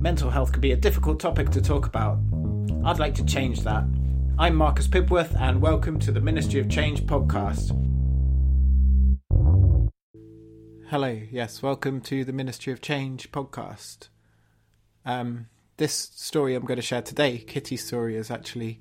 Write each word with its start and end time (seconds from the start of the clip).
mental 0.00 0.30
health 0.30 0.50
can 0.50 0.62
be 0.62 0.72
a 0.72 0.76
difficult 0.76 1.20
topic 1.20 1.50
to 1.50 1.60
talk 1.60 1.84
about. 1.84 2.18
I'd 2.86 2.98
like 2.98 3.14
to 3.16 3.24
change 3.24 3.60
that. 3.60 3.84
I'm 4.38 4.54
Marcus 4.54 4.88
Pibworth, 4.88 5.38
and 5.38 5.60
welcome 5.60 5.98
to 5.98 6.10
the 6.10 6.22
Ministry 6.22 6.58
of 6.58 6.70
Change 6.70 7.02
podcast. 7.02 7.76
Hello, 10.88 11.20
yes, 11.30 11.62
welcome 11.62 12.00
to 12.00 12.24
the 12.24 12.32
Ministry 12.32 12.72
of 12.72 12.80
Change 12.80 13.30
podcast. 13.30 14.08
Um, 15.04 15.48
this 15.76 15.92
story 15.92 16.54
I'm 16.54 16.64
going 16.64 16.76
to 16.76 16.82
share 16.82 17.02
today, 17.02 17.36
Kitty's 17.36 17.86
story, 17.86 18.16
is 18.16 18.30
actually 18.30 18.80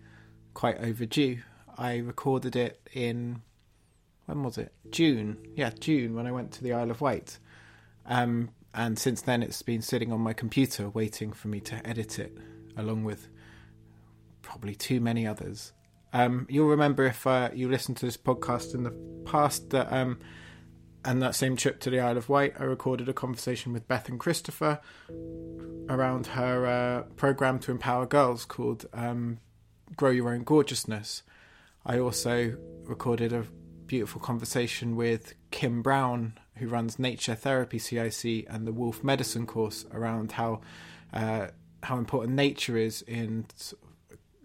quite 0.53 0.77
overdue. 0.77 1.39
I 1.77 1.97
recorded 1.97 2.55
it 2.55 2.79
in 2.93 3.41
when 4.25 4.43
was 4.43 4.57
it? 4.57 4.71
June. 4.89 5.37
Yeah, 5.53 5.71
June 5.77 6.15
when 6.15 6.27
I 6.27 6.31
went 6.31 6.53
to 6.53 6.63
the 6.63 6.71
Isle 6.71 6.91
of 6.91 7.01
Wight. 7.01 7.39
Um, 8.05 8.51
and 8.73 8.97
since 8.97 9.21
then, 9.21 9.41
it's 9.43 9.61
been 9.61 9.81
sitting 9.81 10.11
on 10.11 10.21
my 10.21 10.33
computer 10.33 10.89
waiting 10.89 11.31
for 11.31 11.47
me 11.47 11.59
to 11.61 11.85
edit 11.87 12.19
it, 12.19 12.37
along 12.77 13.03
with 13.03 13.27
probably 14.41 14.75
too 14.75 14.99
many 14.99 15.25
others. 15.25 15.73
Um, 16.13 16.47
you'll 16.49 16.69
remember 16.69 17.05
if 17.05 17.25
uh, 17.27 17.49
you 17.53 17.69
listened 17.69 17.97
to 17.97 18.05
this 18.05 18.17
podcast 18.17 18.73
in 18.73 18.83
the 18.83 18.93
past 19.25 19.69
that, 19.71 19.91
um, 19.93 20.19
and 21.05 21.21
that 21.21 21.35
same 21.35 21.55
trip 21.55 21.79
to 21.81 21.89
the 21.89 21.99
Isle 21.99 22.17
of 22.17 22.29
Wight, 22.29 22.53
I 22.59 22.63
recorded 22.63 23.07
a 23.09 23.13
conversation 23.13 23.73
with 23.73 23.87
Beth 23.87 24.09
and 24.09 24.19
Christopher 24.19 24.79
around 25.87 26.27
her 26.27 26.65
uh, 26.65 27.01
program 27.15 27.59
to 27.59 27.71
empower 27.71 28.05
girls 28.05 28.45
called 28.45 28.85
um, 28.93 29.39
Grow 29.95 30.09
Your 30.11 30.33
Own 30.33 30.43
Gorgeousness. 30.43 31.23
I 31.85 31.99
also 31.99 32.57
recorded 32.83 33.33
a 33.33 33.45
beautiful 33.87 34.21
conversation 34.21 34.95
with 34.95 35.33
Kim 35.51 35.81
Brown, 35.81 36.37
who 36.59 36.67
runs 36.67 36.99
Nature 36.99 37.35
Therapy 37.35 37.79
CIC 37.79 38.45
and 38.49 38.67
the 38.67 38.71
Wolf 38.71 39.03
Medicine 39.03 39.45
course, 39.45 39.85
around 39.91 40.33
how 40.33 40.61
uh, 41.13 41.47
how 41.83 41.97
important 41.97 42.33
nature 42.33 42.77
is 42.77 43.01
in 43.03 43.45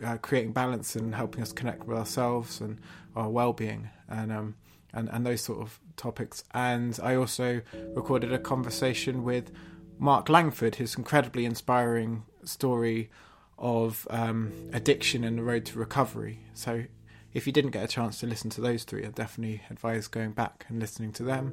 uh, 0.02 0.16
creating 0.18 0.52
balance 0.52 0.96
and 0.96 1.14
helping 1.14 1.42
us 1.42 1.52
connect 1.52 1.86
with 1.86 1.98
ourselves 1.98 2.60
and 2.60 2.78
our 3.16 3.28
well-being 3.28 3.90
and 4.08 4.32
um, 4.32 4.54
and 4.92 5.08
and 5.10 5.26
those 5.26 5.40
sort 5.40 5.60
of 5.60 5.80
topics. 5.96 6.44
And 6.52 6.98
I 7.02 7.14
also 7.14 7.60
recorded 7.94 8.32
a 8.32 8.38
conversation 8.38 9.24
with 9.24 9.50
Mark 9.98 10.28
Langford, 10.28 10.76
his 10.76 10.96
incredibly 10.96 11.44
inspiring 11.44 12.24
story 12.44 13.10
of 13.58 14.06
um, 14.10 14.52
addiction 14.72 15.24
and 15.24 15.38
the 15.38 15.42
road 15.42 15.64
to 15.66 15.78
recovery. 15.78 16.40
So 16.54 16.84
if 17.32 17.46
you 17.46 17.52
didn't 17.52 17.70
get 17.72 17.84
a 17.84 17.88
chance 17.88 18.20
to 18.20 18.26
listen 18.26 18.50
to 18.50 18.60
those 18.60 18.84
three, 18.84 19.04
I 19.04 19.08
definitely 19.08 19.62
advise 19.70 20.08
going 20.08 20.32
back 20.32 20.66
and 20.68 20.80
listening 20.80 21.12
to 21.12 21.22
them. 21.22 21.52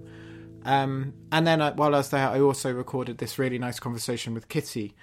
Um, 0.63 1.13
and 1.31 1.47
then 1.47 1.61
I, 1.61 1.71
while 1.71 1.95
I 1.95 1.99
was 1.99 2.09
there, 2.09 2.27
I 2.27 2.39
also 2.39 2.71
recorded 2.71 3.17
this 3.17 3.39
really 3.39 3.57
nice 3.57 3.79
conversation 3.79 4.33
with 4.33 4.47
Kitty. 4.47 4.93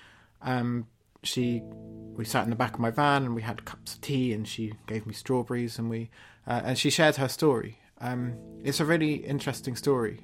Um, 0.42 0.87
she, 1.23 1.62
we 1.64 2.25
sat 2.25 2.45
in 2.45 2.51
the 2.51 2.56
back 2.56 2.75
of 2.75 2.81
my 2.81 2.91
van 2.91 3.25
and 3.25 3.34
we 3.34 3.42
had 3.42 3.64
cups 3.64 3.95
of 3.95 4.01
tea, 4.01 4.33
and 4.33 4.47
she 4.47 4.75
gave 4.86 5.06
me 5.06 5.14
strawberries, 5.14 5.79
and 5.79 5.91
we, 5.91 6.11
uh, 6.47 6.62
and 6.64 6.79
she 6.79 6.91
shared 6.91 7.17
her 7.17 7.29
story. 7.29 7.79
Um, 8.01 8.36
it's 8.62 8.81
a 8.81 8.84
really 8.84 9.14
interesting 9.14 9.75
story. 9.75 10.20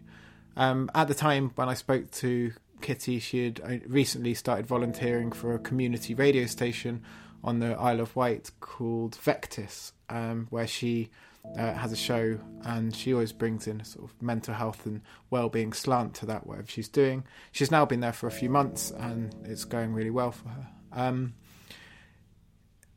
Um, 0.56 0.90
at 0.94 1.08
the 1.08 1.14
time 1.14 1.50
when 1.56 1.68
I 1.68 1.74
spoke 1.74 2.10
to 2.12 2.52
Kitty, 2.80 3.18
she 3.18 3.44
had 3.46 3.60
uh, 3.64 3.76
recently 3.88 4.34
started 4.34 4.66
volunteering 4.66 5.32
for 5.32 5.54
a 5.54 5.58
community 5.58 6.14
radio 6.14 6.46
station 6.46 7.02
on 7.42 7.58
the 7.58 7.74
Isle 7.74 8.00
of 8.00 8.14
Wight 8.14 8.50
called 8.60 9.18
Vectis, 9.22 9.92
um, 10.08 10.46
where 10.50 10.66
she 10.66 11.10
uh, 11.58 11.72
has 11.74 11.92
a 11.92 11.96
show 11.96 12.38
and 12.62 12.94
she 12.94 13.12
always 13.12 13.32
brings 13.32 13.66
in 13.66 13.80
a 13.80 13.84
sort 13.84 14.04
of 14.04 14.22
mental 14.22 14.54
health 14.54 14.86
and 14.86 15.02
well-being 15.30 15.72
slant 15.72 16.14
to 16.14 16.26
that 16.26 16.46
whatever 16.46 16.66
she's 16.68 16.88
doing. 16.88 17.24
She's 17.52 17.70
now 17.70 17.84
been 17.84 18.00
there 18.00 18.12
for 18.12 18.26
a 18.26 18.32
few 18.32 18.48
months 18.48 18.90
and 18.90 19.34
it's 19.44 19.64
going 19.64 19.92
really 19.92 20.10
well 20.10 20.32
for 20.32 20.48
her. 20.48 20.66
Um, 20.92 21.34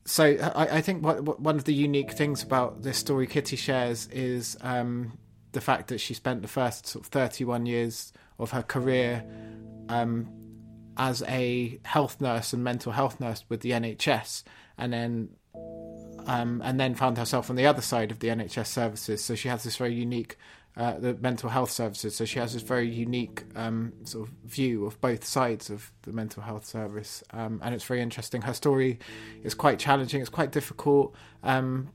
so 0.05 0.25
I, 0.55 0.77
I 0.77 0.81
think 0.81 1.03
what, 1.03 1.21
what, 1.23 1.39
one 1.41 1.57
of 1.57 1.65
the 1.65 1.73
unique 1.73 2.13
things 2.13 2.41
about 2.41 2.81
this 2.81 2.97
story 2.97 3.27
Kitty 3.27 3.57
shares 3.57 4.07
is 4.07 4.57
um, 4.61 5.17
the 5.51 5.61
fact 5.61 5.89
that 5.89 5.99
she 5.99 6.13
spent 6.13 6.41
the 6.41 6.47
first 6.47 6.87
sort 6.87 7.05
of 7.05 7.11
31 7.11 7.65
years 7.65 8.13
of 8.39 8.51
her 8.51 8.63
career 8.63 9.25
um, 9.89 10.29
as 10.95 11.23
a 11.23 11.79
health 11.83 12.21
nurse 12.21 12.53
and 12.53 12.63
mental 12.63 12.91
health 12.91 13.19
nurse 13.19 13.43
with 13.49 13.61
the 13.61 13.71
NHS, 13.71 14.43
and 14.77 14.93
then 14.93 15.29
um, 16.27 16.61
and 16.63 16.79
then 16.79 16.93
found 16.93 17.17
herself 17.17 17.49
on 17.49 17.55
the 17.55 17.65
other 17.65 17.81
side 17.81 18.11
of 18.11 18.19
the 18.19 18.27
NHS 18.27 18.67
services. 18.67 19.23
So 19.23 19.33
she 19.33 19.47
has 19.47 19.63
this 19.63 19.77
very 19.77 19.93
unique, 19.93 20.37
uh, 20.75 20.99
the 20.99 21.13
mental 21.15 21.49
health 21.49 21.71
services. 21.71 22.15
So 22.15 22.25
she 22.25 22.37
has 22.39 22.53
this 22.53 22.61
very 22.61 22.87
unique 22.87 23.45
um, 23.55 23.93
sort 24.03 24.27
of 24.27 24.33
view 24.45 24.85
of 24.85 24.99
both 25.01 25.23
sides 25.23 25.69
of 25.69 25.91
the 26.03 26.11
mental 26.11 26.43
health 26.43 26.65
service, 26.65 27.23
um, 27.31 27.61
and 27.63 27.73
it's 27.73 27.85
very 27.85 28.01
interesting. 28.01 28.41
Her 28.41 28.53
story 28.53 28.99
is 29.43 29.53
quite 29.53 29.79
challenging. 29.79 30.19
It's 30.21 30.29
quite 30.29 30.51
difficult, 30.51 31.15
um, 31.43 31.89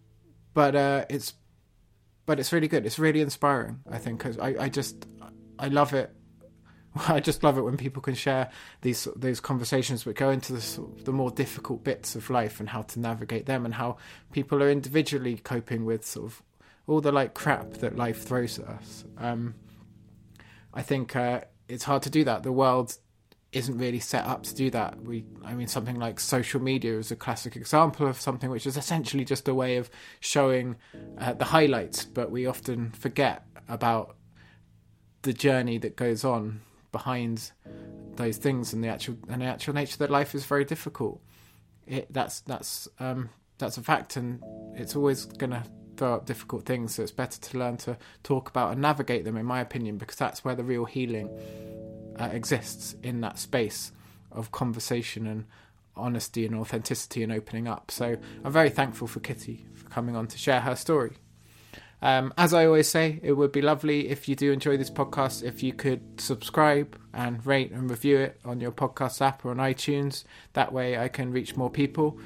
but 0.55 0.75
uh, 0.75 1.05
it's 1.11 1.35
but 2.25 2.41
it's 2.41 2.53
really 2.53 2.69
good. 2.69 2.87
It's 2.87 2.99
really 2.99 3.21
inspiring. 3.21 3.81
I 3.91 3.99
think 3.99 4.19
because 4.19 4.39
I, 4.39 4.55
I 4.65 4.69
just 4.69 5.07
I 5.59 5.69
love 5.69 5.93
it 5.93 6.11
I 7.09 7.21
just 7.21 7.43
love 7.43 7.59
it 7.59 7.63
when 7.63 7.77
people 7.77 8.03
can 8.03 8.15
share 8.15 8.51
these 8.83 9.09
those 9.17 9.41
conversations, 9.41 10.05
but 10.05 10.15
go 10.15 10.31
into 10.31 10.53
the, 10.53 10.87
the 11.05 11.13
more 11.13 11.31
difficult 11.31 11.85
bits 11.85 12.15
of 12.15 12.29
life 12.31 12.61
and 12.61 12.69
how 12.69 12.83
to 12.83 13.01
navigate 13.01 13.47
them, 13.47 13.65
and 13.65 13.75
how 13.75 13.97
people 14.33 14.63
are 14.63 14.71
individually 14.71 15.37
coping 15.37 15.85
with 15.85 16.05
sort 16.05 16.27
of 16.27 16.43
all 16.87 17.01
the 17.01 17.13
like 17.13 17.35
crap 17.35 17.75
that 17.75 17.97
life 17.97 18.23
throws 18.23 18.59
at 18.59 18.67
us. 18.67 19.05
Um, 19.19 19.55
I 20.75 20.83
think 20.83 21.17
uh, 21.17 21.43
it's 21.69 21.85
hard 21.85 22.03
to 22.03 22.11
do 22.11 22.25
that. 22.25 22.43
The 22.43 22.53
world 22.53 22.97
isn't 23.53 23.77
really 23.77 24.01
set 24.01 24.25
up 24.25 24.43
to 24.45 24.55
do 24.55 24.71
that. 24.71 25.01
We, 25.03 25.27
I 25.45 25.53
mean, 25.55 25.69
something 25.69 25.99
like 25.99 26.19
social 26.19 26.61
media 26.61 26.99
is 26.99 27.11
a 27.11 27.17
classic 27.17 27.55
example 27.55 28.07
of 28.07 28.19
something 28.19 28.49
which 28.49 28.67
is 28.67 28.79
essentially 28.79 29.27
just 29.27 29.47
a 29.47 29.55
way 29.55 29.77
of 29.77 29.91
showing 30.21 30.77
uh, 31.19 31.35
the 31.35 31.45
highlights, 31.45 32.05
but 32.07 32.31
we 32.31 32.47
often 32.47 32.91
forget 32.93 33.45
about 33.69 34.17
the 35.21 35.35
journey 35.35 35.79
that 35.79 35.97
goes 35.97 36.25
on 36.25 36.63
behind 36.93 37.51
those 38.17 38.37
things 38.37 38.73
and 38.73 38.85
the 38.85 38.89
actual 38.89 39.17
and 39.29 39.43
the 39.43 39.47
actual 39.47 39.75
nature 39.75 39.97
that 39.99 40.11
life 40.11 40.35
is 40.35 40.45
very 40.45 40.65
difficult. 40.65 41.21
It 41.87 42.13
that's 42.13 42.41
that's 42.41 42.89
um, 43.01 43.31
that's 43.59 43.77
a 43.77 43.83
fact, 43.83 44.17
and 44.17 44.43
it's 44.75 44.95
always 44.95 45.25
going 45.25 45.51
to 45.51 45.65
throw 45.97 46.15
up 46.15 46.27
difficult 46.27 46.65
things. 46.65 46.95
So 46.95 47.03
it's 47.03 47.13
better 47.13 47.41
to 47.41 47.59
learn 47.59 47.77
to 47.79 47.97
talk 48.23 48.49
about 48.49 48.73
and 48.73 48.81
navigate 48.81 49.25
them, 49.25 49.37
in 49.37 49.47
my 49.47 49.61
opinion, 49.61 49.99
because 49.99 50.17
that's 50.17 50.45
where 50.45 50.55
the 50.55 50.65
real 50.65 50.85
healing 50.85 51.29
uh, 52.19 52.29
exists 52.33 52.95
in 53.03 53.21
that 53.23 53.39
space 53.39 53.93
of 54.31 54.51
conversation 54.53 55.27
and 55.27 55.45
honesty 55.95 56.47
and 56.47 56.55
authenticity 56.55 57.23
and 57.23 57.33
opening 57.33 57.69
up. 57.69 57.91
So 57.91 58.17
I'm 58.45 58.53
very 58.53 58.71
thankful 58.71 59.07
for 59.07 59.21
Kitty 59.21 59.67
for 59.75 59.89
coming 59.89 60.17
on 60.17 60.27
to 60.29 60.39
share 60.39 60.61
her 60.61 60.75
story. 60.75 61.13
Um, 62.03 62.35
as 62.37 62.53
I 62.53 62.67
always 62.67 62.89
say, 62.89 63.21
it 63.23 63.33
would 63.33 63.53
be 63.53 63.63
lovely 63.63 64.09
if 64.09 64.29
you 64.29 64.35
do 64.35 64.51
enjoy 64.51 64.77
this 64.77 64.91
podcast 64.91 65.45
if 65.45 65.63
you 65.63 65.73
could 65.73 66.21
subscribe 66.21 66.99
and 67.15 67.45
rate 67.47 67.71
and 67.71 67.89
review 67.89 68.19
it 68.19 68.41
on 68.45 68.61
your 68.61 68.73
podcast 68.73 69.21
app 69.21 69.45
or 69.45 69.53
on 69.53 69.59
iTunes. 69.59 70.25
That 70.55 70.73
way 70.73 70.99
I 70.99 71.07
can 71.07 71.31
reach 71.31 71.57
more 71.57 71.71
people. 71.71 72.19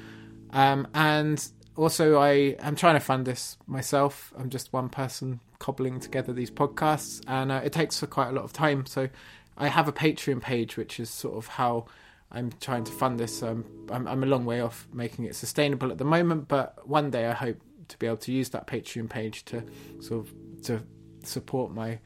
Um, 0.51 0.87
and 0.95 1.47
also, 1.75 2.17
I 2.17 2.55
am 2.59 2.75
trying 2.75 2.95
to 2.95 2.99
fund 2.99 3.27
this 3.27 3.57
myself. 3.67 4.33
I'm 4.35 4.49
just 4.49 4.73
one 4.73 4.89
person 4.89 5.41
cobbling 5.59 5.99
together 5.99 6.33
these 6.33 6.49
podcasts, 6.49 7.21
and 7.27 7.51
uh, 7.51 7.61
it 7.63 7.71
takes 7.71 8.01
quite 8.09 8.29
a 8.29 8.31
lot 8.31 8.45
of 8.45 8.53
time. 8.53 8.87
So 8.87 9.09
I 9.57 9.67
have 9.67 9.87
a 9.87 9.93
Patreon 9.93 10.41
page, 10.41 10.75
which 10.75 10.99
is 10.99 11.11
sort 11.11 11.37
of 11.37 11.47
how 11.47 11.85
I'm 12.31 12.51
trying 12.61 12.83
to 12.85 12.91
fund 12.91 13.19
this. 13.19 13.43
Um, 13.43 13.65
I'm, 13.91 14.07
I'm 14.07 14.23
a 14.23 14.25
long 14.25 14.43
way 14.43 14.59
off 14.59 14.87
making 14.91 15.25
it 15.25 15.35
sustainable 15.35 15.91
at 15.91 15.99
the 15.99 16.05
moment, 16.05 16.47
but 16.47 16.87
one 16.87 17.11
day 17.11 17.27
I 17.27 17.33
hope 17.33 17.61
to 17.89 17.97
be 17.97 18.07
able 18.07 18.17
to 18.17 18.31
use 18.31 18.49
that 18.49 18.67
Patreon 18.67 19.09
page 19.09 19.45
to 19.45 19.63
sort 19.99 20.27
of 20.27 20.33
to 20.63 20.83
support 21.23 21.71
my 21.71 21.99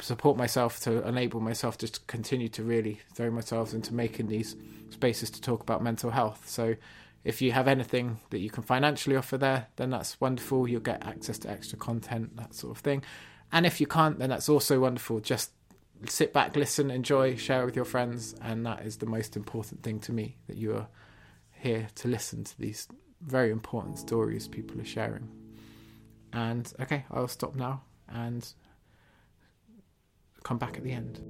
support 0.00 0.36
myself 0.36 0.78
to 0.80 1.06
enable 1.06 1.40
myself 1.40 1.76
to 1.78 1.90
continue 2.06 2.48
to 2.48 2.62
really 2.62 3.00
throw 3.14 3.30
myself 3.30 3.74
into 3.74 3.92
making 3.92 4.28
these 4.28 4.54
spaces 4.90 5.30
to 5.30 5.40
talk 5.40 5.62
about 5.62 5.82
mental 5.82 6.10
health. 6.10 6.48
So 6.48 6.76
if 7.24 7.42
you 7.42 7.52
have 7.52 7.68
anything 7.68 8.18
that 8.30 8.38
you 8.38 8.50
can 8.50 8.62
financially 8.62 9.16
offer 9.16 9.36
there, 9.36 9.66
then 9.76 9.90
that's 9.90 10.20
wonderful. 10.20 10.68
You'll 10.68 10.80
get 10.80 11.04
access 11.04 11.38
to 11.40 11.50
extra 11.50 11.78
content, 11.78 12.36
that 12.36 12.54
sort 12.54 12.76
of 12.76 12.82
thing. 12.82 13.02
And 13.52 13.66
if 13.66 13.80
you 13.80 13.86
can't, 13.86 14.18
then 14.18 14.30
that's 14.30 14.48
also 14.48 14.80
wonderful. 14.80 15.20
Just 15.20 15.50
sit 16.06 16.32
back, 16.32 16.56
listen, 16.56 16.90
enjoy, 16.90 17.36
share 17.36 17.66
with 17.66 17.76
your 17.76 17.84
friends, 17.84 18.34
and 18.40 18.64
that 18.64 18.86
is 18.86 18.98
the 18.98 19.06
most 19.06 19.36
important 19.36 19.82
thing 19.82 19.98
to 20.00 20.12
me 20.12 20.36
that 20.46 20.56
you 20.56 20.74
are 20.76 20.88
here 21.52 21.88
to 21.96 22.08
listen 22.08 22.44
to 22.44 22.58
these 22.58 22.88
very 23.20 23.50
important 23.50 23.98
stories 23.98 24.48
people 24.48 24.80
are 24.80 24.84
sharing. 24.84 25.28
And 26.32 26.72
okay, 26.80 27.04
I'll 27.10 27.28
stop 27.28 27.54
now 27.54 27.82
and 28.08 28.46
come 30.42 30.58
back 30.58 30.76
at 30.76 30.84
the 30.84 30.92
end. 30.92 31.20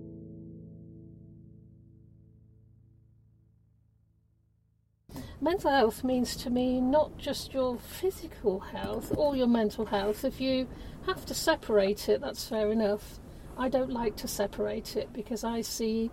Mental 5.42 5.70
health 5.70 6.04
means 6.04 6.36
to 6.36 6.50
me 6.50 6.82
not 6.82 7.16
just 7.16 7.54
your 7.54 7.78
physical 7.78 8.60
health 8.60 9.12
or 9.16 9.34
your 9.34 9.46
mental 9.46 9.86
health. 9.86 10.22
If 10.22 10.38
you 10.38 10.68
have 11.06 11.24
to 11.26 11.34
separate 11.34 12.10
it, 12.10 12.20
that's 12.20 12.46
fair 12.46 12.70
enough. 12.70 13.18
I 13.56 13.70
don't 13.70 13.90
like 13.90 14.16
to 14.16 14.28
separate 14.28 14.96
it 14.96 15.12
because 15.14 15.42
I 15.42 15.62
see 15.62 16.10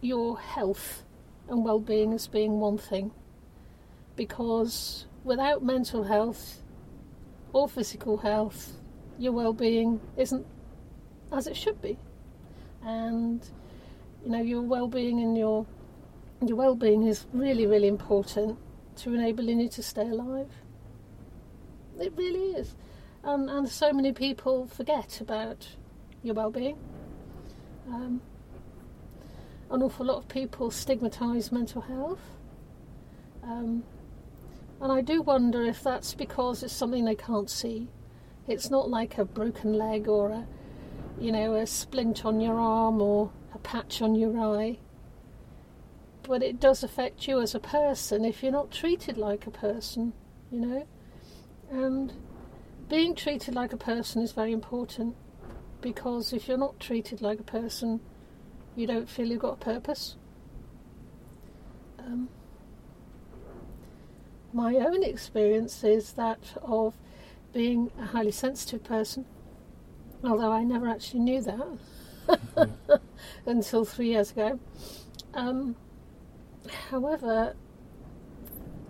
your 0.00 0.38
health 0.38 1.04
and 1.48 1.64
well-being 1.64 2.12
as 2.12 2.26
being 2.26 2.58
one 2.58 2.78
thing, 2.78 3.12
because 4.16 5.06
without 5.24 5.62
mental 5.62 6.04
health 6.04 6.62
or 7.52 7.68
physical 7.68 8.16
health, 8.18 8.72
your 9.18 9.32
well-being 9.32 10.00
isn't 10.16 10.46
as 11.32 11.46
it 11.46 11.56
should 11.56 11.80
be, 11.80 11.98
and 12.82 13.48
you 14.24 14.30
know 14.30 14.42
your 14.42 14.62
well-being 14.62 15.20
and 15.20 15.36
your 15.36 15.66
your 16.44 16.56
well-being 16.56 17.06
is 17.06 17.26
really 17.32 17.66
really 17.66 17.88
important 17.88 18.58
to 18.96 19.14
enabling 19.14 19.60
you 19.60 19.68
to 19.68 19.82
stay 19.82 20.08
alive. 20.08 20.50
It 22.00 22.12
really 22.16 22.52
is, 22.52 22.74
and 23.22 23.48
and 23.48 23.68
so 23.68 23.92
many 23.92 24.12
people 24.12 24.66
forget 24.66 25.20
about 25.20 25.68
your 26.22 26.34
well-being. 26.34 26.78
Um, 27.88 28.20
an 29.70 29.82
awful 29.82 30.06
lot 30.06 30.18
of 30.18 30.28
people 30.28 30.70
stigmatise 30.70 31.50
mental 31.52 31.82
health. 31.82 32.20
Um, 33.42 33.82
and 34.80 34.92
I 34.92 35.00
do 35.00 35.22
wonder 35.22 35.64
if 35.64 35.82
that's 35.82 36.14
because 36.14 36.62
it's 36.62 36.72
something 36.72 37.04
they 37.04 37.14
can't 37.14 37.50
see. 37.50 37.88
It's 38.46 38.70
not 38.70 38.90
like 38.90 39.16
a 39.16 39.24
broken 39.24 39.72
leg 39.72 40.08
or 40.08 40.30
a, 40.30 40.46
you 41.18 41.32
know, 41.32 41.54
a 41.54 41.66
splint 41.66 42.24
on 42.24 42.40
your 42.40 42.58
arm 42.58 43.00
or 43.00 43.30
a 43.54 43.58
patch 43.58 44.02
on 44.02 44.14
your 44.14 44.38
eye. 44.38 44.78
But 46.22 46.42
it 46.42 46.60
does 46.60 46.82
affect 46.82 47.26
you 47.28 47.40
as 47.40 47.54
a 47.54 47.60
person 47.60 48.24
if 48.24 48.42
you're 48.42 48.52
not 48.52 48.70
treated 48.70 49.16
like 49.16 49.46
a 49.46 49.50
person, 49.50 50.12
you 50.50 50.60
know. 50.60 50.86
And 51.70 52.12
being 52.88 53.14
treated 53.14 53.54
like 53.54 53.72
a 53.72 53.78
person 53.78 54.22
is 54.22 54.32
very 54.32 54.52
important 54.52 55.16
because 55.80 56.32
if 56.32 56.48
you're 56.48 56.58
not 56.58 56.80
treated 56.80 57.22
like 57.22 57.40
a 57.40 57.44
person, 57.44 58.00
you 58.76 58.86
don't 58.86 59.08
feel 59.08 59.26
you've 59.26 59.40
got 59.40 59.54
a 59.54 59.64
purpose. 59.64 60.16
Um, 61.98 62.28
my 64.54 64.76
own 64.76 65.02
experience 65.02 65.82
is 65.82 66.12
that 66.12 66.38
of 66.62 66.94
being 67.52 67.90
a 67.98 68.06
highly 68.06 68.30
sensitive 68.30 68.84
person, 68.84 69.26
although 70.22 70.52
I 70.52 70.62
never 70.62 70.88
actually 70.88 71.20
knew 71.20 71.42
that 71.42 73.10
until 73.46 73.84
three 73.84 74.10
years 74.10 74.30
ago. 74.30 74.60
Um, 75.34 75.74
however, 76.88 77.56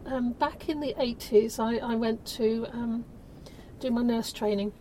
um, 0.05 0.33
back 0.33 0.69
in 0.69 0.81
the 0.81 0.95
80s, 0.99 1.59
I, 1.59 1.79
I 1.79 1.95
went 1.95 2.27
to 2.37 2.67
um, 2.71 3.07
do 3.81 3.91
my 3.91 4.03
nurse 4.03 4.33
training. 4.33 4.73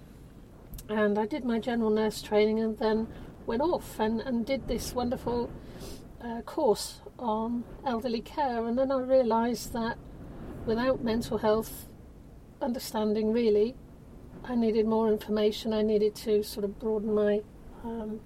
And 0.89 1.17
I 1.17 1.25
did 1.25 1.45
my 1.45 1.59
general 1.59 1.91
nurse 1.91 2.21
training 2.21 2.59
and 2.59 2.77
then 2.77 3.07
went 3.45 3.61
off 3.61 4.01
and, 4.01 4.19
and 4.19 4.45
did 4.45 4.67
this 4.67 4.93
wonderful 4.93 5.49
uh, 6.21 6.41
course 6.41 6.99
on 7.17 7.63
elderly 7.85 8.19
care. 8.19 8.65
And 8.65 8.77
then 8.77 8.91
I 8.91 8.99
realised 8.99 9.71
that 9.71 9.97
without 10.65 11.03
mental 11.03 11.37
health 11.37 11.87
understanding, 12.61 13.31
really, 13.33 13.75
I 14.43 14.55
needed 14.55 14.85
more 14.85 15.09
information. 15.09 15.73
I 15.73 15.81
needed 15.81 16.15
to 16.15 16.43
sort 16.43 16.63
of 16.63 16.79
broaden 16.79 17.13
my 17.13 17.41
um, 17.83 18.19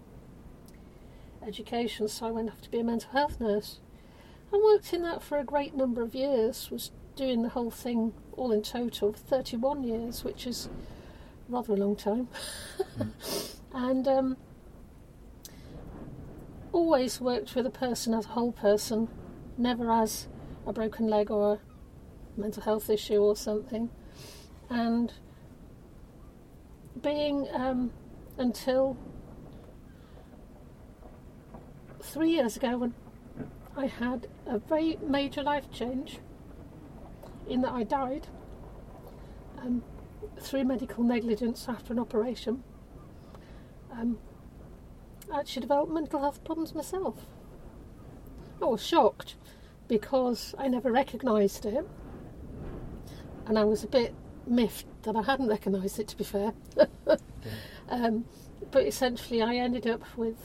education, 1.46 2.08
so 2.08 2.28
I 2.28 2.32
went 2.32 2.50
off 2.50 2.62
to 2.62 2.72
be 2.72 2.80
a 2.80 2.84
mental 2.84 3.12
health 3.12 3.40
nurse. 3.40 3.80
I 4.54 4.58
worked 4.64 4.94
in 4.94 5.02
that 5.04 5.22
for 5.22 5.38
a 5.38 5.44
great 5.44 5.76
number 5.76 6.02
of 6.02 6.16
years, 6.16 6.72
was 6.72 6.92
doing 7.16 7.42
the 7.42 7.50
whole 7.50 7.72
thing 7.72 8.14
all 8.34 8.52
in 8.52 8.62
total 8.62 9.12
31 9.14 9.84
years, 9.84 10.24
which 10.24 10.48
is 10.48 10.70
rather 11.50 11.74
a 11.74 11.78
long 11.78 11.96
time. 11.96 12.28
mm. 12.98 13.56
and 13.74 14.08
um, 14.08 14.38
always 16.72 17.20
worked 17.20 17.56
with 17.56 17.66
a 17.66 17.72
person 17.72 18.14
as 18.14 18.26
a 18.26 18.30
whole 18.30 18.52
person, 18.52 19.08
never 19.58 19.92
as 19.92 20.28
a 20.66 20.74
broken 20.74 21.08
leg 21.08 21.30
or 21.32 21.54
a 21.54 21.60
mental 22.38 22.64
health 22.64 22.90
issue 22.90 23.22
or 23.22 23.36
something. 23.36 23.90
And 24.70 25.14
being 27.02 27.48
um, 27.54 27.92
until 28.38 28.98
three 32.02 32.32
years 32.32 32.56
ago 32.56 32.78
when 32.78 32.94
I 33.76 33.88
had 33.88 34.28
a 34.46 34.58
very 34.58 34.98
major 35.06 35.44
life 35.44 35.72
change 35.72 36.20
in 37.48 37.62
that 37.62 37.72
I 37.72 37.84
died 37.84 38.28
um, 39.60 39.84
through 40.40 40.64
medical 40.64 41.04
negligence 41.04 41.68
after 41.68 41.94
an 41.94 42.00
operation. 42.00 42.64
Um, 43.92 44.18
I 45.32 45.40
actually 45.40 45.62
developed 45.62 45.92
mental 45.92 46.22
health 46.22 46.44
problems 46.44 46.74
myself. 46.74 47.26
I 48.62 48.66
was 48.66 48.86
shocked 48.86 49.36
because 49.88 50.56
I 50.58 50.68
never 50.68 50.92
recognised 50.92 51.66
it, 51.66 51.86
and 53.48 53.58
I 53.58 53.64
was 53.64 53.84
a 53.84 53.88
bit 53.88 54.14
miffed 54.46 54.86
that 55.04 55.16
I 55.16 55.22
hadn't 55.24 55.48
recognised 55.48 56.00
it. 56.00 56.08
To 56.10 56.18
be 56.18 56.24
fair, 56.24 56.54
um, 57.90 58.26
but 58.72 58.86
essentially, 58.86 59.42
I 59.42 59.56
ended 59.56 59.88
up 59.88 60.04
with 60.18 60.38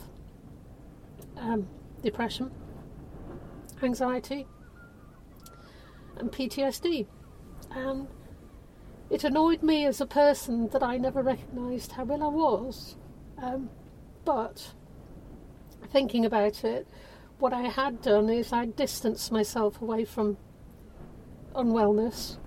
um, 1.36 1.66
depression, 2.02 2.50
anxiety, 3.82 4.46
and 6.16 6.30
PTSD, 6.30 7.06
and 7.72 8.06
it 9.10 9.24
annoyed 9.24 9.62
me 9.62 9.84
as 9.84 10.00
a 10.00 10.06
person 10.06 10.68
that 10.68 10.82
I 10.82 10.96
never 10.96 11.22
recognised 11.22 11.92
how 11.92 12.06
ill 12.06 12.22
I 12.22 12.28
was. 12.28 12.96
Um, 13.42 13.70
but 14.24 14.72
thinking 15.88 16.24
about 16.24 16.62
it, 16.64 16.86
what 17.40 17.52
I 17.52 17.62
had 17.62 18.00
done 18.00 18.30
is 18.30 18.52
I'd 18.52 18.76
distanced 18.76 19.32
myself 19.32 19.82
away 19.82 20.04
from 20.04 20.36
unwellness 21.54 22.38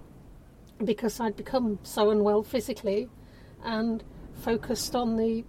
because 0.83 1.19
I'd 1.19 1.35
become 1.35 1.79
so 1.83 2.09
unwell 2.09 2.43
physically 2.43 3.09
and 3.63 4.03
focused 4.33 4.95
on 4.95 5.15
the 5.15 5.43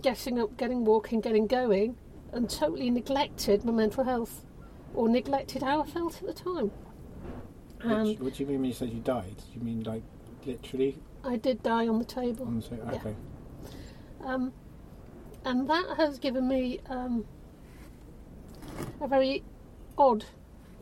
getting 0.00 0.38
up, 0.38 0.56
getting 0.56 0.84
walking, 0.84 1.20
getting 1.20 1.46
going, 1.46 1.96
and 2.32 2.48
totally 2.48 2.90
neglected 2.90 3.64
my 3.64 3.72
mental 3.72 4.04
health 4.04 4.44
or 4.94 5.08
neglected 5.08 5.62
how 5.62 5.82
I 5.82 5.86
felt 5.86 6.22
at 6.22 6.26
the 6.26 6.32
time. 6.32 6.70
And 7.80 8.18
what 8.20 8.34
do 8.34 8.42
you 8.42 8.46
mean 8.46 8.60
when 8.60 8.68
you 8.68 8.74
said 8.74 8.90
you 8.90 9.00
died? 9.00 9.36
Do 9.36 9.58
you 9.58 9.64
mean 9.64 9.82
like 9.82 10.02
literally? 10.46 10.98
I 11.24 11.36
did 11.36 11.62
die 11.62 11.88
on 11.88 11.98
the 11.98 12.04
table. 12.04 12.46
On 12.46 12.60
the 12.60 12.62
table, 12.62 12.88
okay. 12.94 13.14
Yeah. 14.20 14.34
Um, 14.34 14.52
and 15.44 15.68
that 15.68 15.96
has 15.96 16.18
given 16.18 16.46
me 16.46 16.80
um, 16.88 17.24
a 19.00 19.08
very 19.08 19.42
odd 19.98 20.24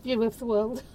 view 0.04 0.22
of 0.22 0.38
the 0.38 0.46
world. 0.46 0.82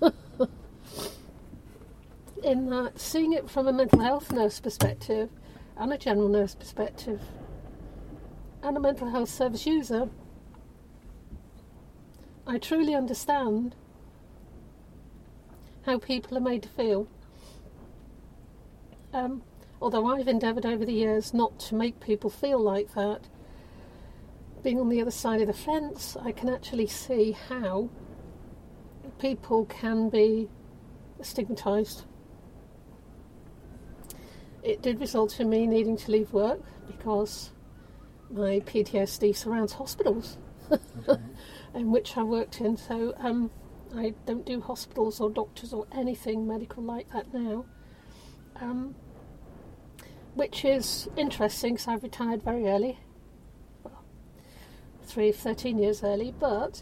In 2.45 2.69
that, 2.69 2.99
seeing 2.99 3.33
it 3.33 3.49
from 3.49 3.67
a 3.67 3.73
mental 3.73 4.01
health 4.01 4.31
nurse 4.31 4.59
perspective 4.59 5.31
and 5.75 5.91
a 5.91 5.97
general 5.97 6.29
nurse 6.29 6.53
perspective 6.53 7.19
and 8.61 8.77
a 8.77 8.79
mental 8.79 9.09
health 9.09 9.29
service 9.29 9.65
user, 9.65 10.09
I 12.45 12.59
truly 12.59 12.93
understand 12.93 13.73
how 15.87 15.97
people 15.97 16.37
are 16.37 16.41
made 16.41 16.61
to 16.61 16.69
feel. 16.69 17.07
Um, 19.11 19.41
although 19.81 20.05
I've 20.05 20.27
endeavoured 20.27 20.67
over 20.67 20.85
the 20.85 20.93
years 20.93 21.33
not 21.33 21.59
to 21.61 21.73
make 21.73 21.99
people 21.99 22.29
feel 22.29 22.59
like 22.59 22.93
that, 22.93 23.21
being 24.61 24.79
on 24.79 24.89
the 24.89 25.01
other 25.01 25.09
side 25.09 25.41
of 25.41 25.47
the 25.47 25.53
fence, 25.53 26.15
I 26.21 26.31
can 26.31 26.49
actually 26.49 26.85
see 26.85 27.31
how 27.31 27.89
people 29.17 29.65
can 29.65 30.09
be 30.09 30.47
stigmatised. 31.23 32.03
It 34.65 34.81
did 34.81 34.99
result 34.99 35.39
in 35.39 35.49
me 35.49 35.67
needing 35.67 35.95
to 35.95 36.11
leave 36.11 36.33
work 36.33 36.59
because 36.87 37.51
my 38.31 38.61
PTSD 38.61 39.35
surrounds 39.35 39.73
hospitals 39.73 40.37
okay. 40.71 41.21
in 41.75 41.91
which 41.91 42.17
I 42.17 42.23
worked 42.23 42.59
in. 42.61 42.75
So 42.75 43.13
um, 43.19 43.51
I 43.95 44.15
don't 44.25 44.43
do 44.43 44.59
hospitals 44.61 45.21
or 45.21 45.29
doctors 45.29 45.71
or 45.71 45.85
anything 45.91 46.47
medical 46.47 46.81
like 46.81 47.11
that 47.13 47.31
now. 47.31 47.65
Um, 48.59 48.95
which 50.33 50.65
is 50.65 51.07
interesting 51.15 51.75
because 51.75 51.87
I've 51.87 52.01
retired 52.01 52.41
very 52.41 52.67
early 52.67 52.97
three, 55.03 55.31
13 55.31 55.77
years 55.77 56.03
early, 56.03 56.33
but 56.39 56.81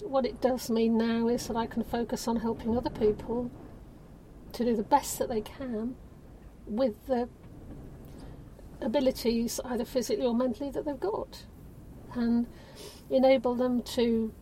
what 0.00 0.24
it 0.24 0.40
does 0.40 0.70
mean 0.70 0.96
now 0.96 1.26
is 1.26 1.48
that 1.48 1.56
I 1.56 1.66
can 1.66 1.82
focus 1.82 2.28
on 2.28 2.36
helping 2.36 2.76
other 2.76 2.90
people 2.90 3.50
to 4.52 4.64
do 4.64 4.76
the 4.76 4.84
best 4.84 5.18
that 5.18 5.28
they 5.28 5.40
can 5.40 5.96
with 6.66 7.06
the 7.06 7.28
abilities, 8.80 9.60
either 9.64 9.84
physically 9.84 10.26
or 10.26 10.34
mentally, 10.34 10.70
that 10.70 10.84
they've 10.84 10.98
got, 10.98 11.44
and 12.14 12.46
enable 13.10 13.54
them 13.54 13.82
to, 13.82 14.32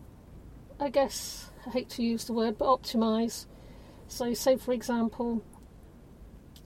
I 0.79 0.89
guess, 0.89 1.51
I 1.65 1.69
hate 1.69 1.89
to 1.91 2.03
use 2.03 2.25
the 2.25 2.33
word, 2.33 2.57
but 2.57 2.65
optimize. 2.67 3.45
So, 4.07 4.33
say 4.33 4.57
for 4.57 4.73
example, 4.73 5.43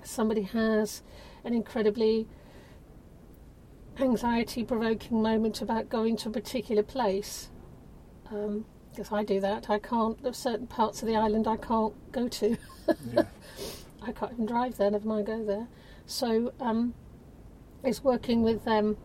somebody 0.04 0.44
has 0.44 1.04
an 1.44 1.54
incredibly 1.54 2.28
anxiety 4.00 4.64
provoking 4.64 5.22
moment 5.22 5.62
about 5.62 5.90
going 5.90 6.18
to 6.18 6.30
a 6.30 6.32
particular 6.32 6.84
place. 6.84 7.50
Um, 8.32 8.66
Because 8.92 9.12
I 9.12 9.24
do 9.24 9.40
that. 9.42 9.70
I 9.70 9.78
can't, 9.80 10.22
there's 10.24 10.38
certain 10.38 10.68
parts 10.68 11.02
of 11.02 11.08
the 11.08 11.16
island 11.18 11.48
I 11.48 11.58
can't 11.58 11.94
go 12.12 12.28
to. 12.30 12.58
Yeah. 13.14 13.24
I 14.06 14.12
can't 14.12 14.34
even 14.34 14.46
drive 14.46 14.78
there, 14.78 14.92
never 14.92 15.08
mind 15.08 15.28
go 15.28 15.44
there. 15.44 15.68
So 16.06 16.54
um, 16.60 16.94
it's 17.84 18.04
working 18.04 18.44
with 18.44 18.64
them 18.66 18.98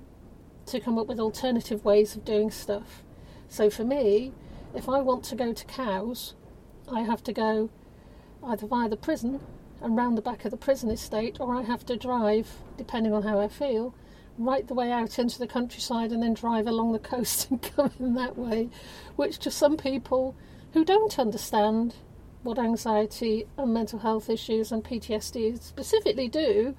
to 0.67 0.81
come 0.81 0.99
up 0.99 1.07
with 1.07 1.19
alternative 1.19 1.85
ways 1.85 2.15
of 2.15 2.25
doing 2.25 2.51
stuff. 2.51 3.03
So 3.49 3.71
for 3.71 3.85
me, 3.85 4.33
if 4.75 4.89
I 4.89 5.01
want 5.01 5.25
to 5.25 5.35
go 5.35 5.53
to 5.53 5.65
Cowes, 5.65 6.35
I 6.91 7.01
have 7.03 7.23
to 7.25 7.33
go 7.33 7.71
either 8.45 8.67
via 8.67 8.89
the 8.89 8.97
prison 8.97 9.41
and 9.81 9.97
round 9.97 10.17
the 10.19 10.23
back 10.23 10.45
of 10.45 10.51
the 10.51 10.57
prison 10.57 10.91
estate, 10.91 11.39
or 11.41 11.55
I 11.55 11.63
have 11.63 11.87
to 11.87 11.97
drive, 11.97 12.49
depending 12.77 13.13
on 13.13 13.23
how 13.23 13.41
I 13.41 13.49
feel, 13.49 13.95
right 14.39 14.67
the 14.67 14.75
way 14.75 14.93
out 14.93 15.19
into 15.19 15.39
the 15.39 15.47
countryside 15.47 16.13
and 16.13 16.23
then 16.23 16.35
drive 16.35 16.67
along 16.67 16.93
the 16.93 16.99
coast 17.13 17.51
and 17.51 17.63
come 17.63 17.91
in 17.99 18.15
that 18.15 18.37
way, 18.37 18.69
which 19.17 19.39
to 19.41 19.51
some 19.51 19.77
people 19.77 20.37
who 20.73 20.85
don't 20.85 21.19
understand 21.19 21.95
what 22.43 22.59
anxiety 22.59 23.47
and 23.59 23.73
mental 23.75 23.99
health 23.99 24.31
issues 24.31 24.73
and 24.73 24.83
PTSD 24.83 25.61
specifically 25.63 26.29
do, 26.29 26.75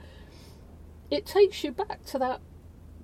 it 1.10 1.26
takes 1.26 1.64
you 1.64 1.72
back 1.72 2.04
to 2.06 2.20
that 2.20 2.42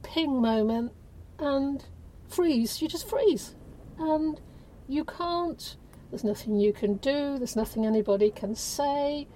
ping 0.01 0.41
moment 0.41 0.91
and 1.39 1.85
freeze. 2.27 2.81
You 2.81 2.87
just 2.87 3.07
freeze. 3.07 3.55
And 3.99 4.39
you 4.87 5.03
can't, 5.03 5.75
there's 6.09 6.23
nothing 6.23 6.59
you 6.59 6.73
can 6.73 6.95
do, 6.95 7.37
there's 7.37 7.55
nothing 7.55 7.85
anybody 7.85 8.31
can 8.31 8.55
say. 8.55 9.27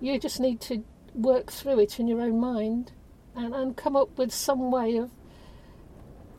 You 0.00 0.18
just 0.18 0.40
need 0.40 0.60
to 0.62 0.84
work 1.14 1.50
through 1.50 1.80
it 1.80 1.98
in 1.98 2.06
your 2.06 2.20
own 2.20 2.38
mind 2.38 2.92
and, 3.34 3.54
and 3.54 3.76
come 3.76 3.96
up 3.96 4.18
with 4.18 4.32
some 4.32 4.70
way 4.70 4.96
of 4.96 5.10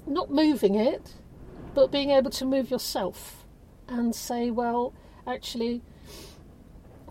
not 0.06 0.32
moving 0.32 0.76
it, 0.76 1.16
but 1.74 1.92
being 1.92 2.12
able 2.12 2.32
to 2.32 2.46
move 2.46 2.70
yourself 2.70 3.46
and 3.88 4.16
say, 4.16 4.50
well, 4.52 4.94
actually, 5.28 5.82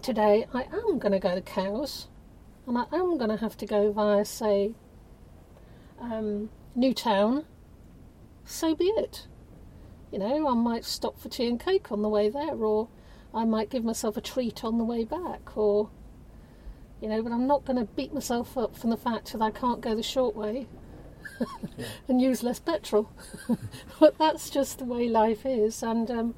today 0.02 0.46
I 0.52 0.62
am 0.62 0.98
going 0.98 1.12
to 1.12 1.18
go 1.18 1.34
to 1.34 1.42
Cowes 1.42 2.08
and 2.66 2.76
I 2.78 2.84
am 2.92 3.18
going 3.18 3.30
to 3.30 3.36
have 3.36 3.56
to 3.58 3.66
go 3.66 3.92
via, 3.92 4.24
say, 4.24 4.72
um, 6.00 6.50
Newtown. 6.74 7.44
So 8.44 8.74
be 8.74 8.86
it. 8.86 9.26
You 10.10 10.18
know, 10.18 10.48
I 10.48 10.54
might 10.54 10.84
stop 10.84 11.18
for 11.20 11.28
tea 11.28 11.46
and 11.46 11.60
cake 11.60 11.92
on 11.92 12.02
the 12.02 12.08
way 12.08 12.28
there, 12.28 12.54
or 12.54 12.88
I 13.34 13.44
might 13.44 13.70
give 13.70 13.84
myself 13.84 14.16
a 14.16 14.20
treat 14.20 14.64
on 14.64 14.78
the 14.78 14.84
way 14.84 15.04
back, 15.04 15.56
or, 15.56 15.90
you 17.00 17.08
know, 17.08 17.22
but 17.22 17.32
I'm 17.32 17.46
not 17.46 17.64
going 17.64 17.78
to 17.78 17.92
beat 17.92 18.14
myself 18.14 18.56
up 18.56 18.76
from 18.76 18.90
the 18.90 18.96
fact 18.96 19.32
that 19.32 19.42
I 19.42 19.50
can't 19.50 19.80
go 19.80 19.94
the 19.94 20.02
short 20.02 20.34
way 20.34 20.66
Yeah. 21.76 21.86
and 22.08 22.20
use 22.20 22.42
less 22.42 22.58
petrol. 22.60 23.10
but 24.00 24.16
that's 24.16 24.48
just 24.48 24.78
the 24.78 24.84
way 24.84 25.08
life 25.08 25.44
is, 25.44 25.82
and 25.82 26.10
um, 26.10 26.34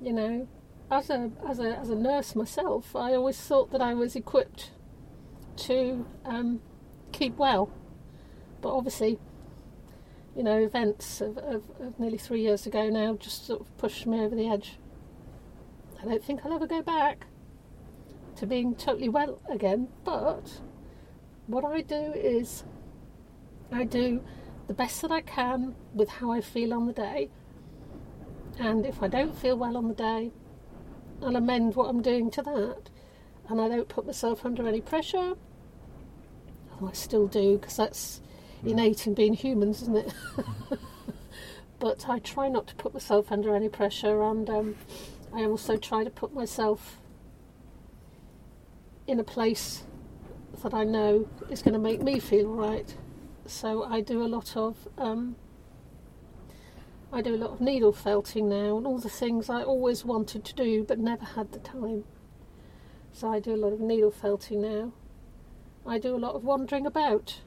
you 0.00 0.12
know, 0.12 0.48
as 0.90 1.08
a 1.10 1.30
as 1.48 1.58
a 1.58 1.78
as 1.78 1.90
a 1.90 1.94
nurse 1.94 2.34
myself, 2.34 2.96
I 2.96 3.14
always 3.14 3.38
thought 3.40 3.70
that 3.72 3.80
I 3.80 3.94
was 3.94 4.16
equipped 4.16 4.70
to 5.56 6.06
um, 6.24 6.60
keep 7.12 7.36
well, 7.36 7.70
but 8.60 8.74
obviously, 8.74 9.18
you 10.36 10.42
know, 10.42 10.58
events 10.58 11.20
of, 11.20 11.38
of, 11.38 11.64
of 11.80 11.98
nearly 11.98 12.18
three 12.18 12.40
years 12.40 12.66
ago 12.66 12.88
now 12.88 13.14
just 13.14 13.46
sort 13.46 13.60
of 13.60 13.76
pushed 13.78 14.06
me 14.06 14.20
over 14.20 14.34
the 14.34 14.48
edge. 14.48 14.78
I 16.00 16.06
don't 16.06 16.24
think 16.24 16.40
I'll 16.44 16.54
ever 16.54 16.66
go 16.66 16.82
back 16.82 17.26
to 18.36 18.46
being 18.46 18.74
totally 18.74 19.08
well 19.08 19.40
again, 19.50 19.88
but 20.04 20.60
what 21.46 21.64
I 21.64 21.82
do 21.82 22.12
is 22.14 22.64
I 23.70 23.84
do 23.84 24.22
the 24.66 24.74
best 24.74 25.02
that 25.02 25.12
I 25.12 25.20
can 25.20 25.74
with 25.94 26.08
how 26.08 26.32
I 26.32 26.40
feel 26.40 26.72
on 26.72 26.86
the 26.86 26.92
day. 26.92 27.28
And 28.58 28.86
if 28.86 29.02
I 29.02 29.08
don't 29.08 29.36
feel 29.36 29.56
well 29.56 29.76
on 29.76 29.88
the 29.88 29.94
day, 29.94 30.32
I'll 31.22 31.36
amend 31.36 31.76
what 31.76 31.88
I'm 31.88 32.02
doing 32.02 32.30
to 32.32 32.42
that. 32.42 32.90
And 33.48 33.60
I 33.60 33.68
don't 33.68 33.88
put 33.88 34.06
myself 34.06 34.44
under 34.44 34.66
any 34.66 34.80
pressure. 34.80 35.34
Oh, 36.80 36.88
I 36.88 36.92
still 36.92 37.26
do, 37.26 37.58
because 37.58 37.76
that's 37.76 38.20
innate 38.64 39.06
in 39.06 39.14
being 39.14 39.34
humans, 39.34 39.82
isn't 39.82 39.96
it? 39.96 40.14
but 41.78 42.08
I 42.08 42.18
try 42.20 42.48
not 42.48 42.66
to 42.68 42.74
put 42.76 42.94
myself 42.94 43.32
under 43.32 43.54
any 43.54 43.68
pressure, 43.68 44.22
and 44.22 44.48
um, 44.48 44.76
I 45.32 45.44
also 45.44 45.76
try 45.76 46.04
to 46.04 46.10
put 46.10 46.32
myself 46.32 46.98
in 49.06 49.18
a 49.18 49.24
place 49.24 49.82
that 50.62 50.74
I 50.74 50.84
know 50.84 51.28
is 51.50 51.62
going 51.62 51.72
to 51.74 51.80
make 51.80 52.02
me 52.02 52.20
feel 52.20 52.48
right. 52.48 52.94
So 53.46 53.82
I 53.82 54.00
do 54.00 54.22
a 54.22 54.28
lot 54.28 54.56
of 54.56 54.76
um, 54.96 55.36
I 57.12 57.22
do 57.22 57.34
a 57.34 57.36
lot 57.36 57.50
of 57.50 57.60
needle 57.60 57.92
felting 57.92 58.48
now, 58.48 58.76
and 58.76 58.86
all 58.86 58.98
the 58.98 59.08
things 59.08 59.50
I 59.50 59.62
always 59.62 60.04
wanted 60.04 60.44
to 60.44 60.54
do 60.54 60.84
but 60.84 60.98
never 60.98 61.24
had 61.24 61.50
the 61.50 61.58
time. 61.58 62.04
So 63.12 63.28
I 63.28 63.40
do 63.40 63.54
a 63.54 63.56
lot 63.56 63.72
of 63.72 63.80
needle 63.80 64.12
felting 64.12 64.62
now. 64.62 64.92
I 65.84 65.98
do 65.98 66.14
a 66.14 66.18
lot 66.18 66.36
of 66.36 66.44
wandering 66.44 66.86
about. 66.86 67.40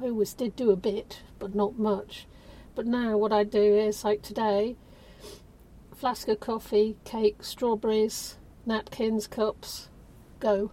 I 0.00 0.04
always 0.04 0.32
did 0.32 0.56
do 0.56 0.70
a 0.70 0.76
bit, 0.76 1.22
but 1.38 1.54
not 1.54 1.78
much. 1.78 2.26
But 2.74 2.86
now 2.86 3.18
what 3.18 3.32
I 3.32 3.44
do 3.44 3.60
is 3.60 4.04
like 4.04 4.22
today, 4.22 4.76
flask 5.94 6.28
of 6.28 6.40
coffee, 6.40 6.96
cake, 7.04 7.44
strawberries, 7.44 8.38
napkins, 8.64 9.26
cups, 9.26 9.90
go. 10.38 10.70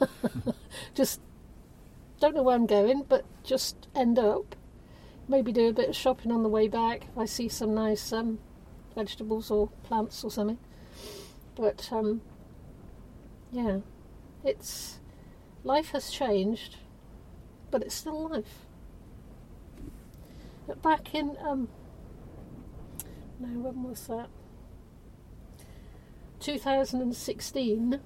just 0.94 1.20
don't 2.18 2.34
know 2.34 2.42
where 2.42 2.56
I'm 2.56 2.66
going, 2.66 3.04
but 3.06 3.26
just 3.44 3.88
end 3.94 4.18
up. 4.18 4.56
Maybe 5.30 5.52
do 5.52 5.68
a 5.68 5.72
bit 5.72 5.90
of 5.90 5.94
shopping 5.94 6.32
on 6.32 6.42
the 6.42 6.48
way 6.48 6.66
back 6.66 7.04
if 7.04 7.16
I 7.16 7.24
see 7.24 7.48
some 7.48 7.72
nice 7.72 8.12
um, 8.12 8.40
vegetables 8.96 9.48
or 9.48 9.68
plants 9.84 10.24
or 10.24 10.30
something. 10.32 10.58
But 11.54 11.88
um, 11.92 12.20
yeah, 13.52 13.78
it's 14.42 14.98
life 15.62 15.90
has 15.90 16.10
changed, 16.10 16.78
but 17.70 17.80
it's 17.82 17.94
still 17.94 18.28
life. 18.28 18.66
But 20.66 20.82
back 20.82 21.14
in 21.14 21.36
um, 21.46 21.68
no, 23.38 23.46
when 23.60 23.84
was 23.84 24.04
that? 24.08 24.30
2016. 26.40 28.00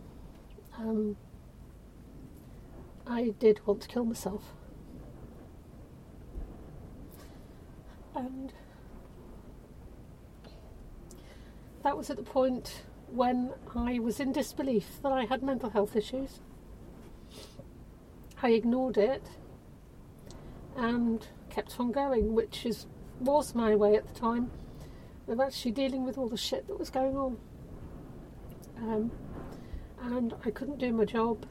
Um, 0.78 1.16
I 3.06 3.32
did 3.38 3.66
want 3.66 3.80
to 3.80 3.88
kill 3.88 4.04
myself. 4.04 4.42
And 8.14 8.52
that 11.82 11.96
was 11.96 12.10
at 12.10 12.16
the 12.16 12.22
point 12.22 12.82
when 13.08 13.52
I 13.74 13.98
was 13.98 14.20
in 14.20 14.32
disbelief 14.32 15.02
that 15.02 15.12
I 15.12 15.24
had 15.24 15.42
mental 15.42 15.70
health 15.70 15.96
issues. 15.96 16.40
I 18.42 18.50
ignored 18.50 18.96
it 18.98 19.22
and 20.76 21.26
kept 21.50 21.78
on 21.78 21.92
going, 21.92 22.34
which 22.34 22.66
is 22.66 22.86
was 23.20 23.54
my 23.54 23.76
way 23.76 23.96
at 23.96 24.06
the 24.12 24.18
time 24.18 24.50
of 25.28 25.40
actually 25.40 25.70
dealing 25.70 26.04
with 26.04 26.18
all 26.18 26.28
the 26.28 26.36
shit 26.36 26.66
that 26.66 26.78
was 26.78 26.90
going 26.90 27.16
on. 27.16 27.38
Um, 28.78 29.10
and 30.02 30.34
I 30.44 30.50
couldn't 30.50 30.78
do 30.78 30.92
my 30.92 31.04
job. 31.04 31.46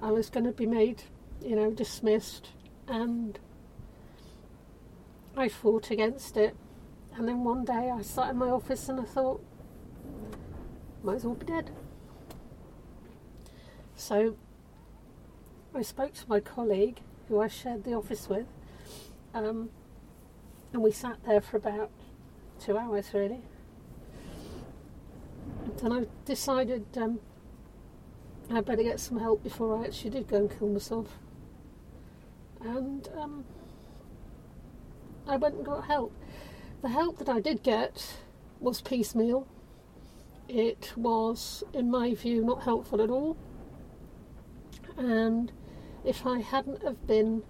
I 0.00 0.10
was 0.10 0.30
going 0.30 0.44
to 0.44 0.52
be 0.52 0.66
made, 0.66 1.02
you 1.42 1.56
know, 1.56 1.70
dismissed, 1.70 2.50
and 2.86 3.38
I 5.36 5.48
fought 5.48 5.90
against 5.90 6.36
it. 6.36 6.56
And 7.14 7.28
then 7.28 7.44
one 7.44 7.64
day 7.64 7.90
I 7.90 8.02
sat 8.02 8.30
in 8.30 8.36
my 8.36 8.48
office 8.48 8.88
and 8.88 9.00
I 9.00 9.04
thought, 9.04 9.44
might 11.02 11.16
as 11.16 11.24
well 11.24 11.34
be 11.34 11.46
dead. 11.46 11.70
So 13.94 14.36
I 15.74 15.82
spoke 15.82 16.14
to 16.14 16.28
my 16.28 16.40
colleague, 16.40 17.00
who 17.28 17.40
I 17.40 17.48
shared 17.48 17.84
the 17.84 17.94
office 17.94 18.28
with, 18.28 18.46
um, 19.34 19.70
and 20.72 20.82
we 20.82 20.90
sat 20.90 21.22
there 21.24 21.40
for 21.40 21.56
about 21.56 21.90
two 22.60 22.76
hours 22.76 23.12
really. 23.14 23.40
And 25.82 25.92
I 25.92 26.06
decided 26.24 26.86
um, 26.96 27.20
I'd 28.50 28.64
better 28.64 28.82
get 28.82 29.00
some 29.00 29.18
help 29.18 29.42
before 29.42 29.76
I 29.76 29.86
actually 29.86 30.10
did 30.10 30.28
go 30.28 30.36
and 30.36 30.58
kill 30.58 30.68
myself. 30.68 31.18
And 32.60 33.08
um, 33.16 33.44
I 35.26 35.36
went 35.36 35.56
and 35.56 35.64
got 35.64 35.86
help. 35.86 36.12
The 36.82 36.88
help 36.88 37.18
that 37.18 37.28
I 37.28 37.40
did 37.40 37.62
get 37.62 38.18
was 38.60 38.80
piecemeal. 38.80 39.46
It 40.48 40.92
was, 40.96 41.64
in 41.72 41.90
my 41.90 42.14
view, 42.14 42.44
not 42.44 42.62
helpful 42.62 43.02
at 43.02 43.10
all. 43.10 43.36
And 44.96 45.52
if 46.04 46.24
I 46.24 46.40
hadn't 46.40 46.82
have 46.82 47.06
been 47.06 47.42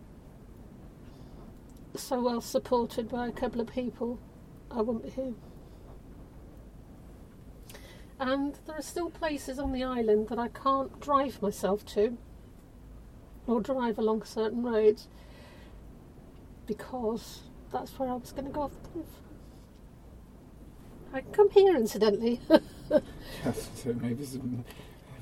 so 1.95 2.21
well 2.23 2.41
supported 2.41 3.09
by 3.09 3.29
a 3.29 3.33
couple 3.33 3.61
of 3.61 3.69
people, 3.69 4.19
I 4.71 4.81
wouldn't 4.81 5.05
be 5.05 5.11
here. 5.11 5.35
And 8.19 8.59
there 8.67 8.77
are 8.77 8.83
still 8.83 9.11
places 9.11 9.59
on 9.59 9.73
the 9.73 9.85
island 9.85 10.29
that 10.29 10.39
I 10.39 10.49
can't 10.49 10.99
drive 11.01 11.43
myself 11.43 11.85
to 11.87 12.17
or 13.47 13.61
drive 13.61 13.99
along 13.99 14.25
certain 14.25 14.63
roads 14.63 15.09
because 16.67 17.43
that's 17.73 17.99
where 17.99 18.11
I 18.11 18.15
was 18.15 18.33
going 18.33 18.47
to 18.47 18.51
go 18.51 18.63
off 18.63 18.83
the 18.83 18.89
cliff. 18.89 19.07
I 21.13 21.21
can 21.21 21.33
come 21.33 21.51
here, 21.51 21.77
incidentally. 21.77 22.41
so 23.75 23.95
maybe 24.01 24.25
some, 24.25 24.65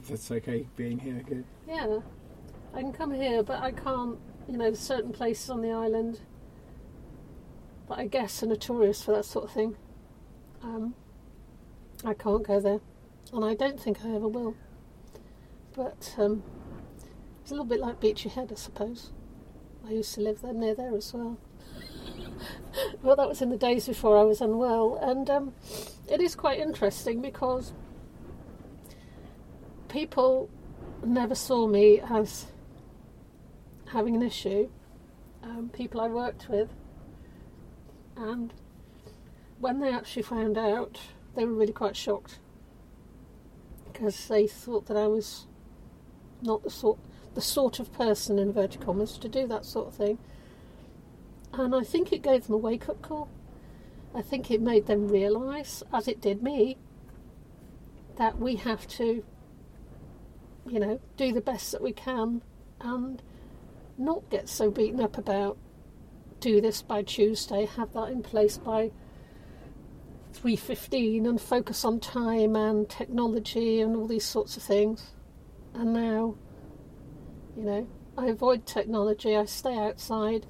that's 0.08 0.30
okay 0.30 0.66
being 0.76 0.98
here. 0.98 1.22
Good. 1.26 1.44
yeah, 1.68 1.98
I 2.74 2.80
can 2.80 2.92
come 2.92 3.12
here, 3.12 3.42
but 3.42 3.62
I 3.62 3.72
can't. 3.72 4.18
You 4.46 4.58
know, 4.58 4.74
certain 4.74 5.10
places 5.10 5.48
on 5.48 5.62
the 5.62 5.70
island 5.70 6.20
that 7.88 7.98
I 7.98 8.06
guess 8.06 8.42
are 8.42 8.46
notorious 8.46 9.02
for 9.02 9.12
that 9.12 9.24
sort 9.24 9.46
of 9.46 9.52
thing. 9.52 9.76
Um, 10.62 10.94
I 12.04 12.12
can't 12.12 12.46
go 12.46 12.60
there, 12.60 12.80
and 13.32 13.44
I 13.44 13.54
don't 13.54 13.80
think 13.80 14.04
I 14.04 14.14
ever 14.14 14.28
will. 14.28 14.54
But 15.74 16.14
um, 16.18 16.42
it's 17.42 17.50
a 17.50 17.54
little 17.54 17.66
bit 17.66 17.80
like 17.80 18.00
Beachy 18.00 18.28
Head, 18.28 18.50
I 18.52 18.54
suppose. 18.56 19.12
I 19.86 19.92
used 19.92 20.14
to 20.14 20.20
live 20.20 20.42
there 20.42 20.52
near 20.52 20.74
there 20.74 20.94
as 20.96 21.12
well. 21.12 21.38
well, 23.02 23.16
that 23.16 23.28
was 23.28 23.42
in 23.42 23.50
the 23.50 23.56
days 23.56 23.86
before 23.86 24.18
I 24.18 24.22
was 24.22 24.40
unwell, 24.40 24.98
and 25.00 25.28
um, 25.30 25.54
it 26.10 26.20
is 26.20 26.34
quite 26.34 26.58
interesting 26.58 27.20
because 27.20 27.72
people 29.88 30.50
never 31.04 31.34
saw 31.34 31.66
me 31.66 32.00
as 32.00 32.46
having 33.86 34.16
an 34.16 34.22
issue. 34.22 34.68
Um, 35.42 35.70
people 35.72 36.00
I 36.00 36.08
worked 36.08 36.48
with, 36.48 36.70
and 38.16 38.52
when 39.60 39.80
they 39.80 39.92
actually 39.92 40.22
found 40.22 40.56
out, 40.56 41.00
they 41.34 41.44
were 41.44 41.52
really 41.52 41.72
quite 41.72 41.96
shocked 41.96 42.38
because 43.84 44.26
they 44.28 44.46
thought 44.46 44.86
that 44.86 44.96
I 44.96 45.06
was 45.06 45.46
not 46.42 46.62
the 46.62 46.70
sort 46.70 46.98
the 47.34 47.40
sort 47.40 47.80
of 47.80 47.92
person 47.92 48.38
in 48.38 48.48
inverted 48.48 48.80
commas 48.80 49.18
to 49.18 49.28
do 49.28 49.46
that 49.48 49.64
sort 49.64 49.88
of 49.88 49.94
thing. 49.94 50.18
And 51.56 51.74
I 51.74 51.82
think 51.82 52.12
it 52.12 52.22
gave 52.22 52.46
them 52.46 52.54
a 52.54 52.58
wake 52.58 52.88
up 52.88 53.00
call. 53.00 53.28
I 54.14 54.22
think 54.22 54.50
it 54.50 54.60
made 54.60 54.86
them 54.86 55.08
realise, 55.08 55.82
as 55.92 56.08
it 56.08 56.20
did 56.20 56.42
me, 56.42 56.76
that 58.16 58.38
we 58.38 58.56
have 58.56 58.86
to, 58.88 59.24
you 60.66 60.80
know, 60.80 61.00
do 61.16 61.32
the 61.32 61.40
best 61.40 61.72
that 61.72 61.82
we 61.82 61.92
can 61.92 62.42
and 62.80 63.22
not 63.96 64.28
get 64.30 64.48
so 64.48 64.70
beaten 64.70 65.00
up 65.00 65.16
about 65.16 65.56
do 66.40 66.60
this 66.60 66.82
by 66.82 67.02
Tuesday, 67.02 67.64
have 67.64 67.92
that 67.94 68.10
in 68.10 68.22
place 68.22 68.58
by 68.58 68.90
3.15 70.34 71.26
and 71.26 71.40
focus 71.40 71.84
on 71.84 72.00
time 72.00 72.54
and 72.54 72.88
technology 72.88 73.80
and 73.80 73.96
all 73.96 74.06
these 74.06 74.24
sorts 74.24 74.56
of 74.56 74.62
things. 74.62 75.12
And 75.72 75.94
now, 75.94 76.34
you 77.56 77.62
know, 77.64 77.88
I 78.18 78.26
avoid 78.26 78.66
technology, 78.66 79.36
I 79.36 79.46
stay 79.46 79.76
outside. 79.76 80.44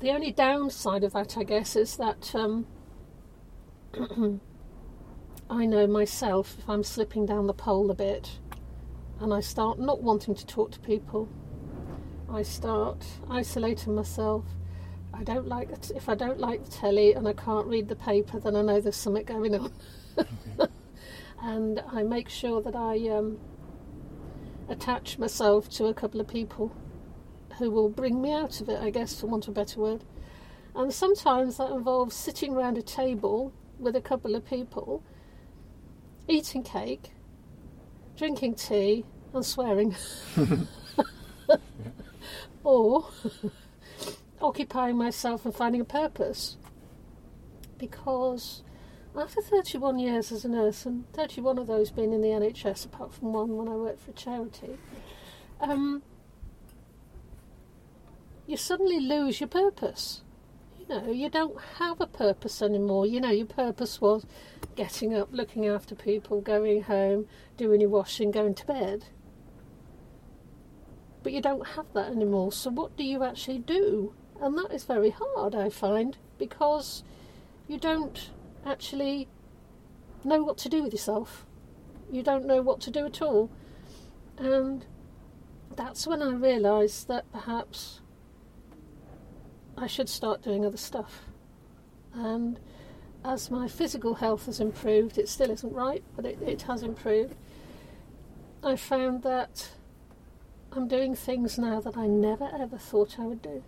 The 0.00 0.12
only 0.12 0.32
downside 0.32 1.04
of 1.04 1.12
that, 1.12 1.36
I 1.36 1.42
guess, 1.42 1.76
is 1.76 1.98
that 1.98 2.34
um, 2.34 2.66
I 5.50 5.66
know 5.66 5.86
myself 5.86 6.56
if 6.58 6.66
I'm 6.70 6.82
slipping 6.82 7.26
down 7.26 7.46
the 7.46 7.52
pole 7.52 7.90
a 7.90 7.94
bit 7.94 8.38
and 9.20 9.34
I 9.34 9.40
start 9.40 9.78
not 9.78 10.02
wanting 10.02 10.34
to 10.34 10.46
talk 10.46 10.70
to 10.70 10.80
people, 10.80 11.28
I 12.32 12.40
start 12.40 13.04
isolating 13.28 13.94
myself. 13.94 14.46
I 15.12 15.22
don't 15.22 15.46
like 15.46 15.68
it. 15.68 15.90
If 15.94 16.08
I 16.08 16.14
don't 16.14 16.38
like 16.38 16.64
the 16.64 16.70
telly 16.70 17.12
and 17.12 17.28
I 17.28 17.34
can't 17.34 17.66
read 17.66 17.88
the 17.88 17.96
paper, 17.96 18.40
then 18.40 18.56
I 18.56 18.62
know 18.62 18.80
there's 18.80 18.96
something 18.96 19.24
going 19.24 19.54
on. 19.54 19.70
and 21.42 21.84
I 21.92 22.04
make 22.04 22.30
sure 22.30 22.62
that 22.62 22.74
I 22.74 23.06
um, 23.10 23.38
attach 24.70 25.18
myself 25.18 25.68
to 25.70 25.88
a 25.88 25.94
couple 25.94 26.20
of 26.20 26.26
people 26.26 26.74
who 27.60 27.70
will 27.70 27.88
bring 27.88 28.20
me 28.20 28.32
out 28.32 28.60
of 28.60 28.68
it, 28.68 28.80
I 28.80 28.90
guess, 28.90 29.20
for 29.20 29.28
want 29.28 29.44
of 29.44 29.50
a 29.50 29.60
better 29.60 29.78
word. 29.78 30.04
And 30.74 30.92
sometimes 30.92 31.58
that 31.58 31.70
involves 31.70 32.16
sitting 32.16 32.54
around 32.54 32.78
a 32.78 32.82
table 32.82 33.52
with 33.78 33.94
a 33.94 34.00
couple 34.00 34.34
of 34.34 34.44
people, 34.44 35.02
eating 36.26 36.62
cake, 36.62 37.10
drinking 38.16 38.54
tea, 38.54 39.04
and 39.32 39.44
swearing. 39.44 39.94
or 42.64 43.08
occupying 44.42 44.96
myself 44.96 45.44
and 45.44 45.54
finding 45.54 45.80
a 45.80 45.84
purpose. 45.84 46.56
Because 47.78 48.62
after 49.16 49.42
31 49.42 49.98
years 49.98 50.32
as 50.32 50.44
a 50.44 50.48
nurse, 50.48 50.86
and 50.86 51.10
31 51.12 51.58
of 51.58 51.66
those 51.66 51.90
being 51.90 52.12
in 52.12 52.22
the 52.22 52.28
NHS, 52.28 52.86
apart 52.86 53.12
from 53.12 53.32
one 53.32 53.56
when 53.56 53.68
I 53.68 53.72
worked 53.72 54.00
for 54.00 54.12
a 54.12 54.14
charity, 54.14 54.78
um, 55.60 56.02
you 58.50 58.56
suddenly 58.56 58.98
lose 58.98 59.40
your 59.40 59.48
purpose. 59.48 60.22
You 60.80 60.88
know, 60.88 61.10
you 61.12 61.30
don't 61.30 61.56
have 61.78 62.00
a 62.00 62.06
purpose 62.06 62.60
anymore. 62.60 63.06
You 63.06 63.20
know, 63.20 63.30
your 63.30 63.46
purpose 63.46 64.00
was 64.00 64.26
getting 64.74 65.14
up, 65.14 65.28
looking 65.30 65.68
after 65.68 65.94
people, 65.94 66.40
going 66.40 66.82
home, 66.82 67.26
doing 67.56 67.80
your 67.80 67.90
washing, 67.90 68.32
going 68.32 68.56
to 68.56 68.66
bed. 68.66 69.04
But 71.22 71.32
you 71.32 71.40
don't 71.40 71.64
have 71.68 71.86
that 71.94 72.10
anymore, 72.10 72.50
so 72.50 72.70
what 72.70 72.96
do 72.96 73.04
you 73.04 73.22
actually 73.22 73.60
do? 73.60 74.14
And 74.40 74.58
that 74.58 74.72
is 74.72 74.82
very 74.82 75.10
hard, 75.10 75.54
I 75.54 75.68
find, 75.68 76.16
because 76.36 77.04
you 77.68 77.78
don't 77.78 78.30
actually 78.66 79.28
know 80.24 80.42
what 80.42 80.58
to 80.58 80.68
do 80.68 80.82
with 80.82 80.92
yourself. 80.92 81.46
You 82.10 82.24
don't 82.24 82.46
know 82.46 82.62
what 82.62 82.80
to 82.80 82.90
do 82.90 83.06
at 83.06 83.22
all. 83.22 83.48
And 84.38 84.86
that's 85.76 86.04
when 86.04 86.20
I 86.20 86.32
realised 86.32 87.06
that 87.06 87.30
perhaps 87.30 88.00
I 89.80 89.86
should 89.86 90.10
start 90.10 90.42
doing 90.42 90.66
other 90.66 90.76
stuff. 90.76 91.22
And 92.12 92.60
as 93.24 93.50
my 93.50 93.66
physical 93.66 94.14
health 94.14 94.44
has 94.46 94.60
improved, 94.60 95.16
it 95.16 95.26
still 95.26 95.50
isn't 95.50 95.72
right, 95.72 96.04
but 96.14 96.26
it, 96.26 96.38
it 96.42 96.62
has 96.62 96.82
improved. 96.82 97.34
I 98.62 98.76
found 98.76 99.22
that 99.22 99.70
I'm 100.72 100.86
doing 100.86 101.14
things 101.14 101.58
now 101.58 101.80
that 101.80 101.96
I 101.96 102.06
never 102.06 102.50
ever 102.52 102.76
thought 102.76 103.18
I 103.18 103.22
would 103.22 103.40
do. 103.40 103.62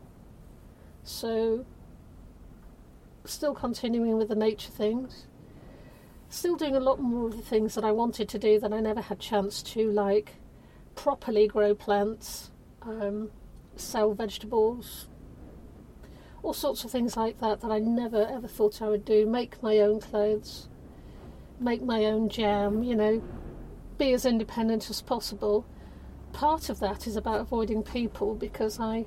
So, 1.02 1.64
still 3.24 3.54
continuing 3.54 4.18
with 4.18 4.28
the 4.28 4.34
nature 4.34 4.70
things, 4.70 5.26
still 6.28 6.56
doing 6.56 6.76
a 6.76 6.80
lot 6.80 7.00
more 7.00 7.28
of 7.28 7.36
the 7.38 7.42
things 7.42 7.74
that 7.74 7.84
I 7.84 7.90
wanted 7.90 8.28
to 8.28 8.38
do 8.38 8.60
that 8.60 8.72
I 8.72 8.80
never 8.80 9.00
had 9.00 9.18
chance 9.18 9.62
to, 9.62 9.90
like 9.90 10.34
properly 10.94 11.48
grow 11.48 11.74
plants, 11.74 12.50
um, 12.82 13.30
sell 13.76 14.12
vegetables, 14.12 15.06
all 16.42 16.52
sorts 16.52 16.84
of 16.84 16.90
things 16.90 17.16
like 17.16 17.38
that 17.40 17.60
that 17.60 17.70
I 17.70 17.78
never 17.78 18.26
ever 18.26 18.48
thought 18.48 18.82
I 18.82 18.88
would 18.88 19.04
do. 19.04 19.26
Make 19.26 19.62
my 19.62 19.78
own 19.78 20.00
clothes, 20.00 20.68
make 21.60 21.82
my 21.82 22.04
own 22.04 22.28
jam, 22.28 22.82
you 22.82 22.94
know, 22.96 23.22
be 23.98 24.12
as 24.12 24.24
independent 24.24 24.90
as 24.90 25.02
possible. 25.02 25.64
Part 26.32 26.68
of 26.68 26.80
that 26.80 27.06
is 27.06 27.16
about 27.16 27.40
avoiding 27.40 27.82
people 27.82 28.34
because 28.34 28.80
I 28.80 29.06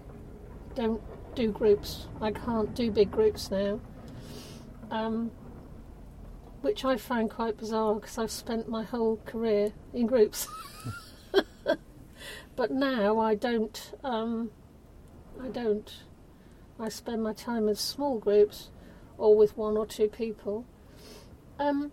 don't 0.76 1.02
do 1.36 1.52
groups. 1.52 2.08
I 2.22 2.32
can't 2.32 2.74
do 2.76 2.92
big 2.92 3.12
groups 3.12 3.52
now. 3.52 3.80
Um, 4.92 5.32
which 6.62 6.86
I 6.86 6.98
find 6.98 7.30
quite 7.30 7.58
bizarre 7.58 7.96
because 7.96 8.18
I've 8.18 8.32
spent 8.32 8.70
my 8.70 8.84
whole 8.84 9.18
career 9.26 9.74
in 9.94 10.08
groups. 10.08 10.48
but 12.56 12.72
now 12.72 13.20
I 13.20 13.36
don't. 13.36 13.94
Um, 14.04 14.52
I 15.42 15.48
don't. 15.48 15.92
I 16.80 16.90
spend 16.90 17.24
my 17.24 17.34
time 17.34 17.70
in 17.70 17.76
small 17.76 18.20
groups 18.20 18.70
or 19.18 19.36
with 19.36 19.58
one 19.58 19.78
or 19.78 19.86
two 19.86 20.08
people. 20.08 20.66
Um, 21.58 21.92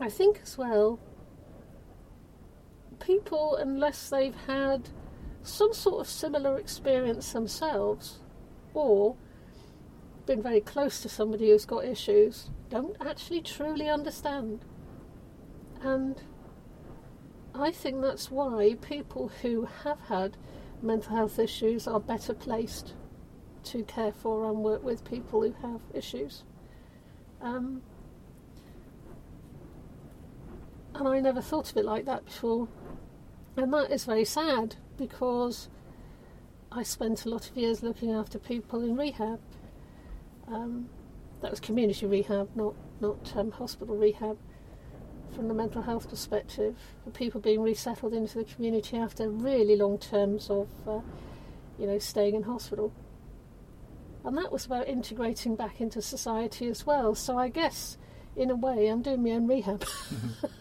I 0.00 0.08
think 0.08 0.40
as 0.42 0.58
well, 0.58 0.98
people, 2.98 3.56
unless 3.56 4.10
they've 4.10 4.34
had 4.46 4.88
some 5.44 5.72
sort 5.72 6.00
of 6.00 6.08
similar 6.08 6.58
experience 6.58 7.32
themselves 7.32 8.18
or 8.74 9.16
been 10.26 10.42
very 10.42 10.60
close 10.60 11.00
to 11.02 11.08
somebody 11.08 11.50
who's 11.50 11.64
got 11.64 11.84
issues, 11.84 12.50
don't 12.68 12.96
actually 13.00 13.42
truly 13.42 13.88
understand. 13.88 14.64
And 15.82 16.20
I 17.54 17.70
think 17.70 18.00
that's 18.00 18.30
why 18.30 18.76
people 18.80 19.28
who 19.42 19.68
have 19.84 20.00
had 20.08 20.36
mental 20.80 21.14
health 21.14 21.38
issues 21.38 21.86
are 21.86 22.00
better 22.00 22.34
placed 22.34 22.94
to 23.64 23.82
care 23.84 24.12
for 24.12 24.48
and 24.48 24.58
work 24.58 24.82
with 24.82 25.04
people 25.04 25.42
who 25.42 25.54
have 25.66 25.80
issues. 25.94 26.42
Um, 27.40 27.82
and 30.94 31.08
I 31.08 31.20
never 31.20 31.40
thought 31.40 31.70
of 31.70 31.76
it 31.76 31.84
like 31.84 32.04
that 32.04 32.24
before. 32.24 32.68
And 33.56 33.72
that 33.72 33.90
is 33.90 34.04
very 34.04 34.24
sad 34.24 34.76
because 34.96 35.68
I 36.70 36.82
spent 36.82 37.24
a 37.26 37.28
lot 37.28 37.50
of 37.50 37.56
years 37.56 37.82
looking 37.82 38.10
after 38.10 38.38
people 38.38 38.82
in 38.82 38.96
rehab. 38.96 39.40
Um, 40.48 40.88
that 41.40 41.50
was 41.50 41.60
community 41.60 42.06
rehab, 42.06 42.48
not 42.54 42.74
not 43.00 43.36
um, 43.36 43.50
hospital 43.50 43.96
rehab. 43.96 44.38
From 45.34 45.48
the 45.48 45.54
mental 45.54 45.82
health 45.82 46.10
perspective, 46.10 46.76
for 47.04 47.10
people 47.10 47.40
being 47.40 47.62
resettled 47.62 48.12
into 48.12 48.38
the 48.38 48.44
community 48.44 48.98
after 48.98 49.30
really 49.30 49.76
long 49.76 49.96
terms 49.96 50.50
of, 50.50 50.68
uh, 50.86 51.00
you 51.78 51.86
know, 51.86 51.98
staying 51.98 52.34
in 52.34 52.42
hospital. 52.42 52.92
And 54.24 54.38
that 54.38 54.52
was 54.52 54.66
about 54.66 54.88
integrating 54.88 55.56
back 55.56 55.80
into 55.80 56.00
society 56.00 56.68
as 56.68 56.86
well. 56.86 57.14
So 57.14 57.36
I 57.36 57.48
guess 57.48 57.98
in 58.36 58.50
a 58.50 58.54
way, 58.54 58.88
I'm 58.88 59.02
doing 59.02 59.22
my 59.22 59.30
own 59.30 59.46
rehab. 59.46 59.84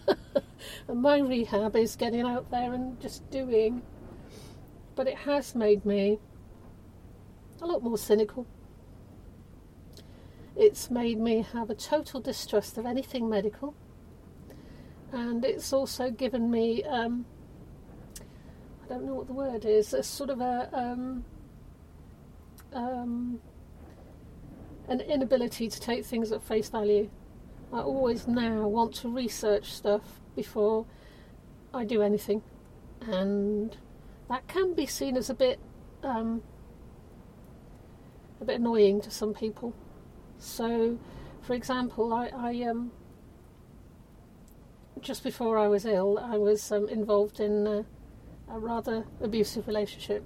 and 0.87 1.01
my 1.01 1.19
rehab 1.19 1.75
is 1.75 1.95
getting 1.95 2.25
out 2.25 2.49
there 2.51 2.73
and 2.73 2.99
just 2.99 3.29
doing. 3.29 3.81
But 4.95 5.07
it 5.07 5.15
has 5.19 5.55
made 5.55 5.85
me 5.85 6.19
a 7.61 7.65
lot 7.65 7.83
more 7.83 7.97
cynical. 7.97 8.45
It's 10.55 10.91
made 10.91 11.19
me 11.19 11.45
have 11.53 11.69
a 11.69 11.75
total 11.75 12.19
distrust 12.19 12.77
of 12.77 12.85
anything 12.85 13.29
medical. 13.29 13.73
And 15.13 15.45
it's 15.45 15.71
also 15.71 16.09
given 16.09 16.51
me, 16.51 16.83
um, 16.83 17.25
I 18.83 18.87
don't 18.89 19.05
know 19.05 19.13
what 19.13 19.27
the 19.27 19.33
word 19.33 19.65
is, 19.65 19.93
a 19.93 20.03
sort 20.03 20.29
of 20.29 20.41
a, 20.41 20.69
um, 20.73 21.23
um, 22.73 23.39
an 24.91 24.99
inability 24.99 25.69
to 25.69 25.79
take 25.79 26.05
things 26.05 26.33
at 26.33 26.43
face 26.43 26.67
value. 26.67 27.09
I 27.71 27.79
always 27.79 28.27
now 28.27 28.67
want 28.67 28.93
to 28.95 29.07
research 29.07 29.71
stuff 29.71 30.19
before 30.35 30.85
I 31.73 31.85
do 31.85 32.01
anything, 32.01 32.43
and 33.01 33.77
that 34.29 34.47
can 34.49 34.73
be 34.73 34.85
seen 34.85 35.15
as 35.15 35.29
a 35.29 35.33
bit 35.33 35.59
um, 36.03 36.43
a 38.41 38.45
bit 38.45 38.59
annoying 38.59 38.99
to 39.01 39.11
some 39.11 39.33
people. 39.33 39.73
So, 40.37 40.99
for 41.41 41.53
example, 41.53 42.13
I, 42.13 42.27
I 42.27 42.63
um, 42.69 42.91
just 44.99 45.23
before 45.23 45.57
I 45.57 45.69
was 45.69 45.85
ill, 45.85 46.19
I 46.19 46.37
was 46.37 46.69
um, 46.69 46.89
involved 46.89 47.39
in 47.39 47.65
uh, 47.65 47.83
a 48.49 48.59
rather 48.59 49.05
abusive 49.21 49.67
relationship, 49.67 50.25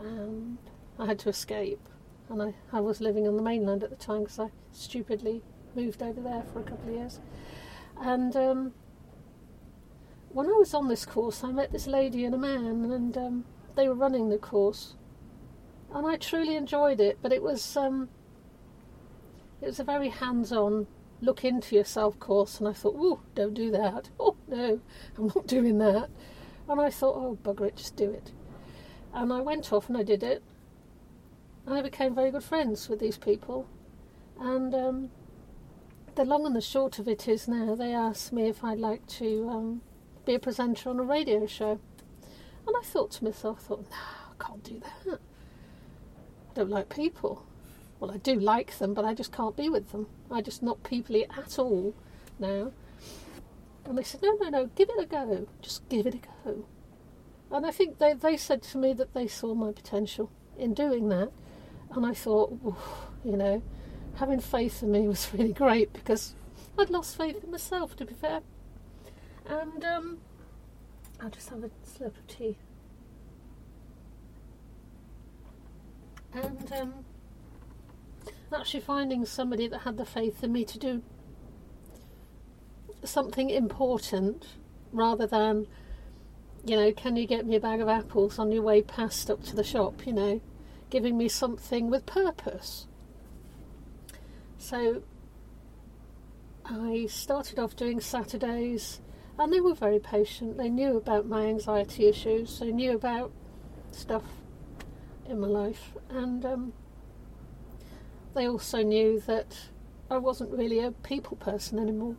and 0.00 0.58
I 0.98 1.06
had 1.06 1.20
to 1.20 1.28
escape. 1.28 1.78
And 2.32 2.42
I, 2.42 2.54
I 2.72 2.80
was 2.80 3.02
living 3.02 3.28
on 3.28 3.36
the 3.36 3.42
mainland 3.42 3.82
at 3.84 3.90
the 3.90 3.96
time 3.96 4.20
because 4.20 4.38
I 4.38 4.48
stupidly 4.72 5.42
moved 5.74 6.02
over 6.02 6.18
there 6.18 6.42
for 6.50 6.60
a 6.60 6.62
couple 6.62 6.88
of 6.88 6.94
years. 6.94 7.20
And 8.00 8.34
um, 8.34 8.72
when 10.30 10.46
I 10.46 10.52
was 10.52 10.72
on 10.72 10.88
this 10.88 11.04
course, 11.04 11.44
I 11.44 11.52
met 11.52 11.72
this 11.72 11.86
lady 11.86 12.24
and 12.24 12.34
a 12.34 12.38
man, 12.38 12.90
and 12.90 13.18
um, 13.18 13.44
they 13.76 13.86
were 13.86 13.94
running 13.94 14.30
the 14.30 14.38
course, 14.38 14.94
and 15.92 16.06
I 16.06 16.16
truly 16.16 16.56
enjoyed 16.56 17.00
it. 17.00 17.18
But 17.20 17.34
it 17.34 17.42
was 17.42 17.76
um, 17.76 18.08
it 19.60 19.66
was 19.66 19.78
a 19.78 19.84
very 19.84 20.08
hands-on 20.08 20.86
look 21.20 21.44
into 21.44 21.76
yourself 21.76 22.18
course, 22.18 22.58
and 22.58 22.66
I 22.66 22.72
thought, 22.72 22.96
oh, 22.96 23.20
don't 23.34 23.52
do 23.52 23.70
that. 23.72 24.08
Oh 24.18 24.36
no, 24.48 24.80
I'm 25.18 25.26
not 25.34 25.46
doing 25.46 25.76
that. 25.78 26.08
And 26.66 26.80
I 26.80 26.88
thought, 26.88 27.16
oh 27.16 27.38
bugger 27.42 27.66
it, 27.66 27.76
just 27.76 27.94
do 27.94 28.10
it. 28.10 28.32
And 29.12 29.32
I 29.32 29.40
went 29.40 29.70
off 29.70 29.88
and 29.88 29.98
I 29.98 30.02
did 30.02 30.22
it, 30.22 30.42
and 31.66 31.74
I 31.74 31.82
became 31.82 32.14
very 32.14 32.30
good 32.30 32.44
friends 32.44 32.88
with 32.88 33.00
these 33.00 33.18
people, 33.18 33.66
and 34.40 34.74
um, 34.74 35.10
the 36.14 36.24
long 36.24 36.44
and 36.46 36.54
the 36.54 36.60
short 36.60 36.98
of 36.98 37.08
it 37.08 37.28
is 37.28 37.48
now 37.48 37.74
they 37.74 37.94
asked 37.94 38.32
me 38.32 38.48
if 38.48 38.62
I'd 38.62 38.78
like 38.78 39.06
to 39.18 39.48
um, 39.48 39.82
be 40.24 40.34
a 40.34 40.38
presenter 40.38 40.90
on 40.90 40.98
a 40.98 41.02
radio 41.02 41.46
show. 41.46 41.78
And 42.66 42.76
I 42.76 42.84
thought 42.84 43.10
to 43.12 43.24
myself, 43.24 43.58
I 43.60 43.68
thought, 43.68 43.90
no, 43.90 43.96
I 43.96 44.44
can't 44.44 44.62
do 44.62 44.80
that. 44.80 45.18
I 46.50 46.54
don't 46.54 46.70
like 46.70 46.88
people. 46.88 47.44
Well, 47.98 48.10
I 48.10 48.18
do 48.18 48.34
like 48.34 48.78
them, 48.78 48.94
but 48.94 49.04
I 49.04 49.14
just 49.14 49.32
can't 49.32 49.56
be 49.56 49.68
with 49.68 49.90
them. 49.90 50.06
I 50.30 50.42
just 50.42 50.62
not 50.62 50.82
peoply 50.82 51.26
at 51.36 51.58
all 51.58 51.94
now. 52.38 52.72
And 53.84 53.98
they 53.98 54.02
said, 54.02 54.22
no, 54.22 54.36
no, 54.40 54.48
no, 54.48 54.66
give 54.76 54.88
it 54.90 55.02
a 55.02 55.06
go. 55.06 55.46
Just 55.60 55.88
give 55.88 56.06
it 56.06 56.14
a 56.14 56.18
go. 56.44 56.64
And 57.50 57.66
I 57.66 57.70
think 57.70 57.98
they, 57.98 58.12
they 58.12 58.36
said 58.36 58.62
to 58.64 58.78
me 58.78 58.92
that 58.94 59.14
they 59.14 59.26
saw 59.26 59.54
my 59.54 59.72
potential 59.72 60.30
in 60.58 60.74
doing 60.74 61.08
that. 61.08 61.32
And 61.94 62.06
I 62.06 62.14
thought, 62.14 62.58
you 63.24 63.36
know, 63.36 63.62
having 64.16 64.40
faith 64.40 64.82
in 64.82 64.92
me 64.92 65.06
was 65.06 65.28
really 65.34 65.52
great 65.52 65.92
because 65.92 66.34
I'd 66.78 66.90
lost 66.90 67.16
faith 67.16 67.42
in 67.42 67.50
myself, 67.50 67.96
to 67.96 68.04
be 68.04 68.14
fair. 68.14 68.40
And 69.46 69.84
um, 69.84 70.18
I'll 71.20 71.30
just 71.30 71.50
have 71.50 71.64
a 71.64 71.70
slurp 71.86 72.16
of 72.18 72.26
tea. 72.26 72.56
And 76.34 76.72
um, 76.72 77.04
actually 78.54 78.80
finding 78.80 79.24
somebody 79.24 79.68
that 79.68 79.80
had 79.80 79.96
the 79.96 80.04
faith 80.04 80.42
in 80.42 80.52
me 80.52 80.64
to 80.64 80.78
do 80.78 81.02
something 83.04 83.50
important 83.50 84.46
rather 84.92 85.26
than, 85.26 85.66
you 86.64 86.76
know, 86.76 86.92
can 86.92 87.16
you 87.16 87.26
get 87.26 87.46
me 87.46 87.56
a 87.56 87.60
bag 87.60 87.80
of 87.80 87.88
apples 87.88 88.38
on 88.38 88.52
your 88.52 88.62
way 88.62 88.82
past 88.82 89.30
up 89.30 89.42
to 89.44 89.56
the 89.56 89.64
shop, 89.64 90.06
you 90.06 90.12
know, 90.12 90.40
giving 90.92 91.16
me 91.16 91.26
something 91.26 91.88
with 91.88 92.04
purpose. 92.04 92.86
So 94.58 95.02
I 96.66 97.06
started 97.06 97.58
off 97.58 97.74
doing 97.74 97.98
Saturdays, 97.98 99.00
and 99.38 99.50
they 99.50 99.60
were 99.62 99.74
very 99.74 99.98
patient. 99.98 100.58
They 100.58 100.68
knew 100.68 100.98
about 100.98 101.26
my 101.26 101.46
anxiety 101.46 102.08
issues, 102.08 102.58
they 102.58 102.72
knew 102.72 102.92
about 102.92 103.32
stuff 103.90 104.24
in 105.26 105.40
my 105.40 105.46
life, 105.46 105.94
and 106.10 106.44
um, 106.44 106.72
they 108.34 108.46
also 108.46 108.82
knew 108.82 109.18
that 109.20 109.70
I 110.10 110.18
wasn't 110.18 110.50
really 110.50 110.80
a 110.80 110.92
people 110.92 111.38
person 111.38 111.78
anymore. 111.78 112.16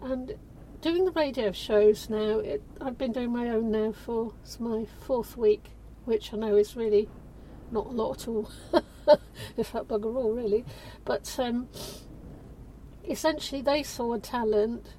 And 0.00 0.34
doing 0.80 1.04
the 1.04 1.12
radio 1.12 1.52
shows 1.52 2.08
now, 2.08 2.38
it, 2.38 2.62
I've 2.80 2.96
been 2.96 3.12
doing 3.12 3.32
my 3.32 3.50
own 3.50 3.70
now 3.70 3.92
for 3.92 4.32
it's 4.40 4.58
my 4.58 4.86
fourth 5.06 5.36
week, 5.36 5.75
which 6.06 6.32
I 6.32 6.36
know 6.38 6.56
is 6.56 6.74
really 6.74 7.08
not 7.70 7.86
a 7.86 7.90
lot 7.90 8.22
at 8.22 8.28
all. 8.28 8.50
if 9.56 9.72
that 9.72 9.88
bugger 9.88 10.14
all, 10.14 10.32
really. 10.32 10.64
But 11.04 11.34
um, 11.38 11.68
essentially, 13.08 13.62
they 13.62 13.82
saw 13.82 14.14
a 14.14 14.18
talent. 14.18 14.94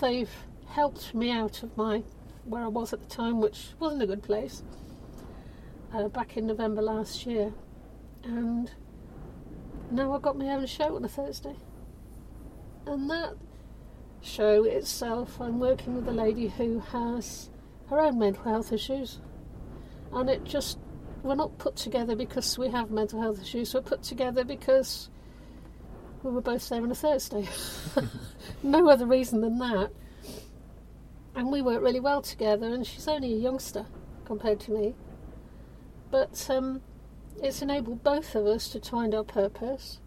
They've 0.00 0.30
helped 0.68 1.14
me 1.14 1.30
out 1.30 1.62
of 1.62 1.76
my 1.76 2.02
where 2.44 2.62
I 2.62 2.68
was 2.68 2.92
at 2.92 3.00
the 3.00 3.08
time, 3.08 3.40
which 3.40 3.68
wasn't 3.78 4.02
a 4.02 4.06
good 4.06 4.22
place. 4.22 4.62
Uh, 5.92 6.08
back 6.08 6.36
in 6.36 6.46
November 6.46 6.82
last 6.82 7.24
year, 7.24 7.52
and 8.24 8.70
now 9.90 10.12
I've 10.12 10.22
got 10.22 10.36
my 10.36 10.48
own 10.48 10.66
show 10.66 10.96
on 10.96 11.04
a 11.04 11.08
Thursday. 11.08 11.56
And 12.86 13.08
that 13.10 13.34
show 14.20 14.64
itself, 14.64 15.40
I'm 15.40 15.60
working 15.60 15.94
with 15.94 16.08
a 16.08 16.12
lady 16.12 16.48
who 16.48 16.80
has 16.80 17.48
her 17.88 18.00
own 18.00 18.18
mental 18.18 18.44
health 18.44 18.72
issues, 18.72 19.20
and 20.14 20.30
it 20.30 20.44
just 20.44 20.78
we're 21.22 21.34
not 21.34 21.56
put 21.58 21.74
together 21.74 22.14
because 22.14 22.58
we 22.58 22.68
have 22.68 22.90
mental 22.90 23.20
health 23.20 23.40
issues. 23.40 23.72
We're 23.74 23.80
put 23.80 24.02
together 24.02 24.44
because 24.44 25.08
we 26.22 26.30
were 26.30 26.42
both 26.42 26.68
there 26.68 26.82
on 26.82 26.90
a 26.90 26.94
Thursday. 26.94 27.48
no 28.62 28.88
other 28.90 29.06
reason 29.06 29.40
than 29.40 29.58
that. 29.58 29.90
And 31.34 31.50
we 31.50 31.62
work 31.62 31.82
really 31.82 32.00
well 32.00 32.20
together. 32.20 32.66
And 32.66 32.86
she's 32.86 33.08
only 33.08 33.32
a 33.32 33.36
youngster 33.36 33.86
compared 34.24 34.60
to 34.60 34.72
me, 34.72 34.94
but 36.10 36.46
um, 36.50 36.80
it's 37.42 37.60
enabled 37.62 38.02
both 38.02 38.34
of 38.34 38.46
us 38.46 38.68
to 38.70 38.80
find 38.80 39.14
our 39.14 39.24
purpose. 39.24 40.00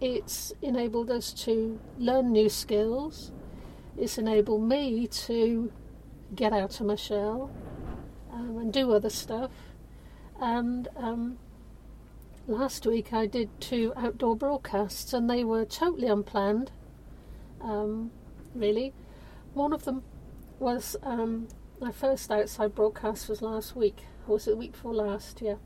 It's 0.00 0.52
enabled 0.62 1.10
us 1.10 1.32
to 1.44 1.78
learn 1.98 2.32
new 2.32 2.48
skills. 2.48 3.32
It's 3.96 4.18
enabled 4.18 4.62
me 4.62 5.06
to 5.06 5.72
get 6.34 6.52
out 6.52 6.80
of 6.80 6.86
my 6.86 6.94
shell 6.94 7.50
um, 8.32 8.58
and 8.58 8.72
do 8.72 8.92
other 8.92 9.10
stuff 9.10 9.50
and 10.40 10.88
um, 10.96 11.38
last 12.46 12.86
week 12.86 13.12
I 13.12 13.26
did 13.26 13.60
two 13.60 13.92
outdoor 13.94 14.34
broadcasts, 14.36 15.12
and 15.12 15.28
they 15.28 15.44
were 15.44 15.64
totally 15.64 16.08
unplanned. 16.08 16.72
Um, 17.60 18.10
really, 18.54 18.94
one 19.52 19.72
of 19.72 19.84
them 19.84 20.02
was 20.58 20.96
um, 21.02 21.48
my 21.78 21.92
first 21.92 22.30
outside 22.30 22.74
broadcast 22.74 23.28
was 23.28 23.42
last 23.42 23.76
week, 23.76 23.98
or 24.26 24.34
was 24.34 24.46
it 24.46 24.52
the 24.52 24.56
week 24.56 24.72
before 24.72 24.94
last? 24.94 25.42
Yeah, 25.42 25.56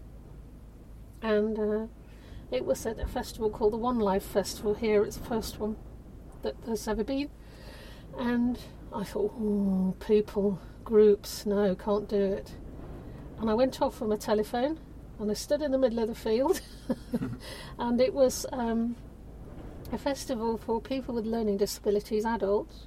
and 1.22 1.59
uh, 1.59 1.87
it 2.50 2.64
was 2.64 2.85
at 2.85 2.98
a 2.98 3.07
festival 3.07 3.50
called 3.50 3.72
the 3.72 3.79
One 3.79 4.00
Life 4.00 4.24
Festival 4.24 4.74
here. 4.74 5.05
It's 5.05 5.16
the 5.16 5.24
first 5.24 5.61
one 5.61 5.77
that 6.42 6.57
there's 6.66 6.88
ever 6.88 7.05
been, 7.05 7.31
and 8.18 8.59
I 8.92 9.05
thought, 9.05 9.33
oh, 9.40 9.94
people, 10.00 10.59
groups, 10.85 11.47
no, 11.47 11.75
can't 11.75 12.09
do 12.09 12.20
it 12.20 12.53
and 13.44 13.51
I 13.51 13.55
went 13.55 13.83
off 13.83 13.97
from 13.97 14.12
a 14.12 14.16
telephone 14.16 14.79
and 15.18 15.31
I 15.31 15.35
stood 15.35 15.62
in 15.62 15.70
the 15.70 15.79
middle 15.79 15.99
of 15.99 16.09
the 16.09 16.14
field 16.14 16.61
and 17.79 18.01
it 18.01 18.14
was 18.14 18.47
um, 18.53 18.97
a 19.92 19.99
festival 19.99 20.57
for 20.57 20.81
people 20.81 21.14
with 21.14 21.27
learning 21.27 21.59
disabilities, 21.59 22.25
adults, 22.25 22.87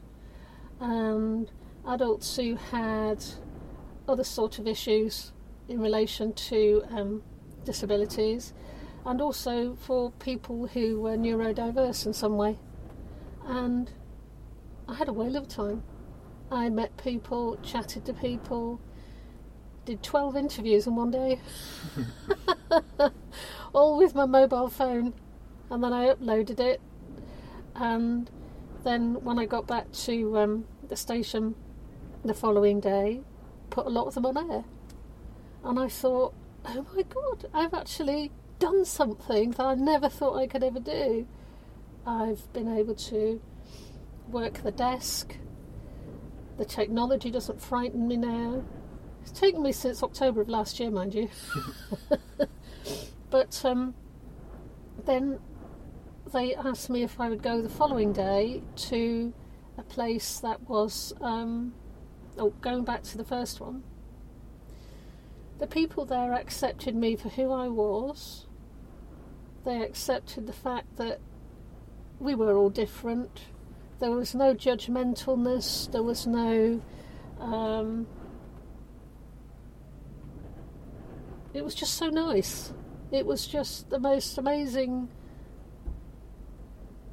and 0.80 1.52
adults 1.88 2.36
who 2.36 2.56
had 2.56 3.24
other 4.08 4.24
sort 4.24 4.60
of 4.60 4.68
issues 4.68 5.32
in 5.68 5.80
relation 5.80 6.34
to 6.34 6.84
um, 6.92 7.24
disabilities, 7.66 8.54
and 9.06 9.22
also 9.22 9.76
for 9.76 10.12
people 10.12 10.68
who 10.68 11.00
were 11.00 11.18
neurodiverse 11.18 12.06
in 12.06 12.14
some 12.14 12.38
way. 12.38 12.58
And 13.46 13.92
I 14.88 14.96
had 14.96 15.08
a 15.08 15.14
whale 15.14 15.36
of 15.36 15.44
a 15.44 15.48
time. 15.48 15.84
I 16.52 16.70
met 16.70 16.96
people, 16.98 17.58
chatted 17.64 18.06
to 18.06 18.14
people, 18.14 18.80
did 19.86 20.04
12 20.04 20.36
interviews 20.36 20.88
in 20.88 20.96
one 20.96 21.12
day, 21.12 21.40
all 23.74 23.98
with 23.98 24.16
my 24.16 24.26
mobile 24.26 24.70
phone, 24.70 25.14
and 25.70 25.84
then 25.84 25.94
I 25.94 26.14
uploaded 26.14 26.60
it 26.60 26.82
And 27.78 28.30
then 28.84 29.24
when 29.24 29.38
I 29.38 29.46
got 29.46 29.68
back 29.68 29.92
to 29.92 30.38
um, 30.38 30.66
the 30.88 30.96
station 30.96 31.56
the 32.24 32.34
following 32.34 32.80
day, 32.80 33.22
put 33.70 33.86
a 33.86 33.90
lot 33.90 34.08
of 34.08 34.16
them 34.16 34.26
on 34.26 34.52
air. 34.52 34.64
And 35.64 35.80
I 35.80 35.88
thought, 35.88 36.34
oh 36.66 36.86
my 36.96 37.04
god, 37.04 37.46
I've 37.54 37.74
actually 37.74 38.32
done 38.60 38.84
something 38.86 39.52
that 39.52 39.66
I 39.66 39.76
never 39.76 40.10
thought 40.10 40.38
I 40.38 40.48
could 40.48 40.64
ever 40.64 40.80
do. 40.80 41.28
I've 42.06 42.52
been 42.54 42.76
able 42.76 42.96
to 42.96 43.42
work 44.28 44.64
the 44.64 44.72
desk. 44.72 45.38
The 46.58 46.66
technology 46.66 47.30
doesn't 47.30 47.62
frighten 47.62 48.08
me 48.08 48.18
now. 48.18 48.64
It's 49.22 49.32
taken 49.32 49.62
me 49.62 49.72
since 49.72 50.02
October 50.02 50.42
of 50.42 50.50
last 50.50 50.80
year, 50.80 50.90
mind 50.90 51.14
you. 51.14 51.30
but 53.30 53.62
um, 53.64 53.94
then 55.06 55.40
they 56.34 56.56
asked 56.56 56.90
me 56.90 57.04
if 57.04 57.20
I 57.20 57.30
would 57.30 57.44
go 57.44 57.62
the 57.62 57.70
following 57.70 58.12
day 58.12 58.64
to 58.76 59.34
a 59.78 59.84
place 59.84 60.40
that 60.40 60.68
was, 60.68 61.14
um, 61.22 61.74
oh, 62.38 62.50
going 62.62 62.84
back 62.84 63.04
to 63.04 63.18
the 63.18 63.24
first 63.24 63.60
one. 63.60 63.84
The 65.60 65.68
people 65.68 66.06
there 66.06 66.34
accepted 66.34 66.96
me 66.96 67.16
for 67.16 67.30
who 67.30 67.52
I 67.52 67.68
was. 67.68 68.46
They 69.66 69.82
accepted 69.82 70.48
the 70.48 70.54
fact 70.54 70.98
that 70.98 71.20
we 72.20 72.36
were 72.36 72.56
all 72.56 72.70
different. 72.70 73.42
There 74.00 74.12
was 74.12 74.36
no 74.36 74.54
judgmentalness. 74.54 75.92
There 75.92 76.04
was 76.04 76.28
no. 76.28 76.82
Um, 77.40 78.08
it 81.54 81.64
was 81.64 81.74
just 81.74 81.96
so 81.96 82.08
nice. 82.08 82.74
It 83.12 83.26
was 83.26 83.48
just 83.48 83.90
the 83.90 84.00
most 84.00 84.38
amazing 84.38 85.10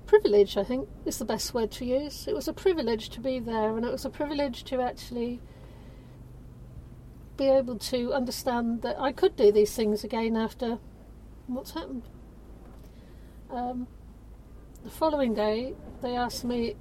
privilege, 0.07 0.57
I 0.57 0.65
think, 0.65 0.89
is 1.07 1.19
the 1.19 1.25
best 1.25 1.55
word 1.55 1.71
to 1.73 1.85
use. 1.85 2.29
It 2.29 2.35
was 2.35 2.49
a 2.49 2.53
privilege 2.53 3.09
to 3.11 3.21
be 3.21 3.39
there, 3.39 3.77
and 3.77 3.85
it 3.85 3.91
was 3.91 4.05
a 4.05 4.11
privilege 4.11 4.65
to 4.65 4.83
actually 4.83 5.41
be 7.37 7.49
able 7.49 7.79
to 7.79 8.13
understand 8.13 8.83
that 8.83 9.01
I 9.01 9.13
could 9.13 9.37
do 9.37 9.51
these 9.51 9.75
things 9.75 10.05
again 10.05 10.37
after 10.37 10.79
what's 11.47 11.73
happened. 11.73 12.03
Um, 13.51 13.87
the 14.85 14.91
following 14.91 15.33
day, 15.33 15.75
they 16.03 16.15
asked 16.15 16.45
me 16.45 16.77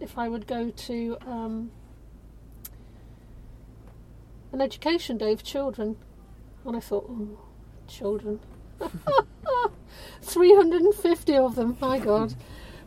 if 0.00 0.16
I 0.16 0.28
would 0.28 0.46
go 0.46 0.70
to 0.70 1.18
um, 1.26 1.72
an 4.52 4.60
education 4.60 5.18
day 5.18 5.34
for 5.34 5.44
children, 5.44 5.96
and 6.64 6.76
I 6.76 6.80
thought, 6.80 7.06
oh, 7.10 7.40
children. 7.88 8.38
350 10.22 11.36
of 11.36 11.56
them, 11.56 11.76
my 11.80 11.98
God. 11.98 12.34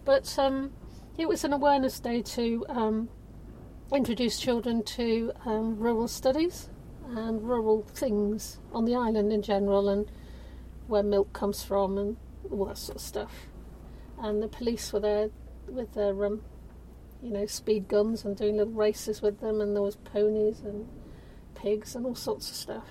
But 0.06 0.34
um, 0.40 0.72
it 1.18 1.28
was 1.28 1.44
an 1.44 1.52
awareness 1.52 2.00
day 2.00 2.22
to 2.22 2.66
um, 2.70 3.10
introduce 3.92 4.40
children 4.40 4.82
to 4.84 5.34
um, 5.46 5.78
rural 5.78 6.08
studies 6.08 6.70
and 7.06 7.42
rural 7.42 7.84
things 7.94 8.60
on 8.72 8.86
the 8.86 8.96
island 8.96 9.34
in 9.34 9.42
general 9.42 9.90
and 9.90 10.10
where 10.88 11.04
milk 11.04 11.34
comes 11.34 11.64
from 11.64 11.98
and 11.98 12.18
all 12.50 12.66
that 12.66 12.78
sort 12.78 12.96
of 12.96 13.02
stuff. 13.02 13.48
And 14.20 14.42
the 14.42 14.48
police 14.48 14.92
were 14.92 15.00
there 15.00 15.30
with 15.68 15.94
their, 15.94 16.26
um, 16.26 16.42
you 17.22 17.32
know, 17.32 17.46
speed 17.46 17.88
guns 17.88 18.26
and 18.26 18.36
doing 18.36 18.58
little 18.58 18.74
races 18.74 19.22
with 19.22 19.40
them, 19.40 19.62
and 19.62 19.76
there 19.76 19.84
was 19.84 19.96
ponies 19.96 20.62
and 20.62 20.88
pigs 21.56 21.96
and 21.96 22.06
all 22.06 22.16
sorts 22.16 22.50
of 22.50 22.56
stuff. 22.56 22.88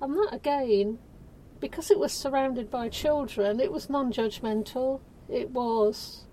And 0.00 0.14
that 0.14 0.30
again 0.32 0.98
because 1.62 1.92
it 1.92 1.98
was 1.98 2.12
surrounded 2.12 2.68
by 2.70 2.88
children, 2.88 3.60
it 3.60 3.70
was 3.70 3.88
non 3.88 4.12
judgmental, 4.12 5.00
it 5.28 5.48
was 5.50 6.24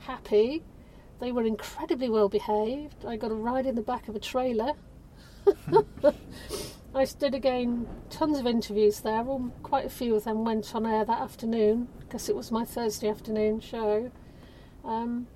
happy, 0.00 0.64
they 1.20 1.30
were 1.30 1.44
incredibly 1.44 2.10
well 2.10 2.28
behaved. 2.28 3.06
I 3.06 3.16
got 3.16 3.30
a 3.30 3.34
ride 3.34 3.64
in 3.64 3.76
the 3.76 3.82
back 3.82 4.08
of 4.08 4.16
a 4.16 4.18
trailer. 4.18 4.72
I 6.94 7.06
did 7.06 7.34
again 7.34 7.86
tons 8.10 8.38
of 8.38 8.46
interviews 8.46 9.00
there. 9.00 9.22
Well, 9.22 9.50
quite 9.62 9.86
a 9.86 9.90
few 9.90 10.14
of 10.14 10.24
them 10.24 10.44
went 10.44 10.74
on 10.74 10.84
air 10.84 11.04
that 11.06 11.20
afternoon 11.20 11.88
because 12.00 12.28
it 12.28 12.36
was 12.36 12.52
my 12.52 12.66
Thursday 12.66 13.08
afternoon 13.08 13.60
show. 13.60 14.10
Um, 14.84 15.26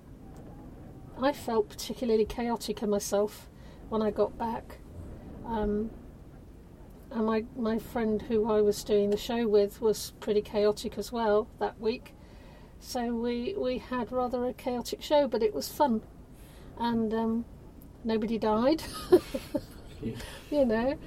I 1.20 1.32
felt 1.32 1.70
particularly 1.70 2.26
chaotic 2.26 2.82
in 2.82 2.90
myself 2.90 3.48
when 3.88 4.02
I 4.02 4.10
got 4.10 4.36
back. 4.36 4.78
Um, 5.46 5.90
and 7.10 7.24
my, 7.24 7.44
my 7.56 7.78
friend 7.78 8.20
who 8.20 8.50
I 8.50 8.60
was 8.60 8.84
doing 8.84 9.08
the 9.08 9.16
show 9.16 9.48
with 9.48 9.80
was 9.80 10.12
pretty 10.20 10.42
chaotic 10.42 10.98
as 10.98 11.10
well 11.10 11.48
that 11.58 11.80
week. 11.80 12.12
So 12.80 13.14
we, 13.14 13.54
we 13.56 13.78
had 13.78 14.12
rather 14.12 14.44
a 14.44 14.52
chaotic 14.52 15.00
show, 15.00 15.26
but 15.26 15.42
it 15.42 15.54
was 15.54 15.68
fun. 15.68 16.02
And 16.78 17.14
um, 17.14 17.44
nobody 18.04 18.36
died. 18.36 18.82
you 20.50 20.64
know, 20.66 20.98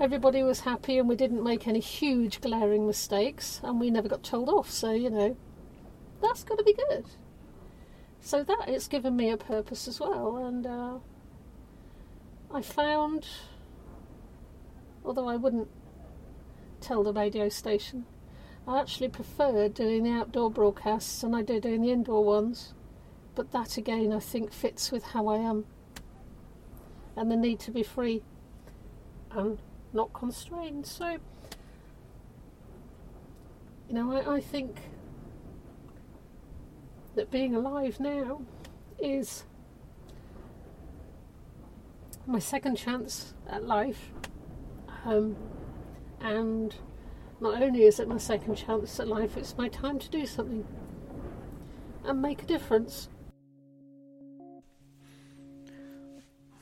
everybody 0.00 0.42
was 0.42 0.60
happy 0.60 0.98
and 0.98 1.08
we 1.08 1.16
didn't 1.16 1.42
make 1.42 1.66
any 1.66 1.80
huge 1.80 2.40
glaring 2.40 2.86
mistakes 2.86 3.60
and 3.62 3.80
we 3.80 3.90
never 3.90 4.08
got 4.08 4.22
told 4.22 4.48
off. 4.48 4.70
So, 4.70 4.92
you 4.92 5.10
know, 5.10 5.36
that's 6.22 6.44
got 6.44 6.58
to 6.58 6.64
be 6.64 6.74
good. 6.74 7.06
So 8.20 8.42
that 8.42 8.64
it's 8.68 8.88
given 8.88 9.16
me 9.16 9.30
a 9.30 9.36
purpose 9.36 9.86
as 9.86 10.00
well. 10.00 10.36
And 10.36 10.66
uh, 10.66 10.98
I 12.52 12.62
found 12.62 13.26
although 15.06 15.28
I 15.28 15.36
wouldn't 15.36 15.68
tell 16.80 17.04
the 17.04 17.12
radio 17.12 17.48
station. 17.48 18.04
I 18.66 18.80
actually 18.80 19.08
prefer 19.08 19.68
doing 19.68 20.02
the 20.02 20.10
outdoor 20.10 20.50
broadcasts 20.50 21.20
than 21.20 21.34
I 21.34 21.42
do 21.42 21.60
doing 21.60 21.82
the 21.82 21.92
indoor 21.92 22.24
ones, 22.24 22.74
but 23.36 23.52
that 23.52 23.76
again 23.76 24.12
I 24.12 24.18
think 24.18 24.52
fits 24.52 24.90
with 24.90 25.04
how 25.04 25.28
I 25.28 25.38
am 25.38 25.64
and 27.14 27.30
the 27.30 27.36
need 27.36 27.60
to 27.60 27.70
be 27.70 27.84
free 27.84 28.22
and 29.30 29.58
not 29.92 30.12
constrained. 30.12 30.86
So, 30.86 31.18
you 33.88 33.94
know, 33.94 34.12
I, 34.12 34.36
I 34.36 34.40
think 34.40 34.76
that 37.14 37.30
being 37.30 37.54
alive 37.54 37.98
now 37.98 38.42
is 38.98 39.44
my 42.26 42.38
second 42.38 42.76
chance 42.76 43.34
at 43.48 43.64
life 43.64 44.10
um, 45.04 45.36
and 46.20 46.74
not 47.40 47.62
only 47.62 47.84
is 47.84 48.00
it 48.00 48.08
my 48.08 48.18
second 48.18 48.56
chance 48.56 48.98
at 48.98 49.06
life, 49.06 49.36
it's 49.36 49.56
my 49.56 49.68
time 49.68 49.98
to 49.98 50.08
do 50.08 50.26
something 50.26 50.66
and 52.04 52.22
make 52.22 52.42
a 52.42 52.46
difference. 52.46 53.08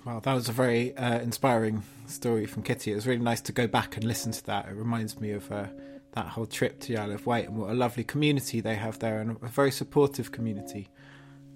Wow, 0.05 0.21
that 0.21 0.35
was 0.35 0.51
a 0.51 0.53
very 0.53 0.95
uh, 0.99 1.19
inspiring 1.21 1.83
story 2.07 2.45
from 2.45 2.63
Kitty. 2.63 2.93
It 2.93 2.95
was 2.95 3.07
really 3.07 3.23
nice 3.23 3.41
to 3.43 3.53
go 3.53 3.67
back 3.67 3.97
and 3.97 4.05
listen 4.05 4.33
to 4.33 4.47
that. 4.47 4.69
It 4.69 4.75
reminds 4.75 5.19
me 5.19 5.31
of 5.31 5.51
uh, 5.51 5.67
that 6.13 6.27
whole 6.27 6.45
trip 6.45 6.81
to 6.81 6.89
the 6.89 6.99
Isle 6.99 7.13
of 7.13 7.27
Wight 7.27 7.49
and 7.49 7.57
what 7.57 7.71
a 7.71 7.75
lovely 7.75 8.05
community 8.05 8.61
they 8.61 8.75
have 8.75 8.99
there, 8.99 9.21
and 9.21 9.39
a 9.43 9.49
very 9.49 9.71
supportive 9.71 10.31
community. 10.31 10.91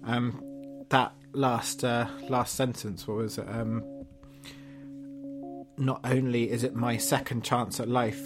Um, 0.03 0.83
that 0.89 1.13
last 1.33 1.83
uh, 1.83 2.07
last 2.27 2.55
sentence, 2.55 3.07
what 3.07 3.17
was 3.17 3.37
it? 3.37 3.47
Um, 3.47 3.83
not 5.77 6.01
only 6.03 6.49
is 6.49 6.63
it 6.63 6.75
my 6.75 6.97
second 6.97 7.43
chance 7.43 7.79
at 7.79 7.87
life, 7.87 8.21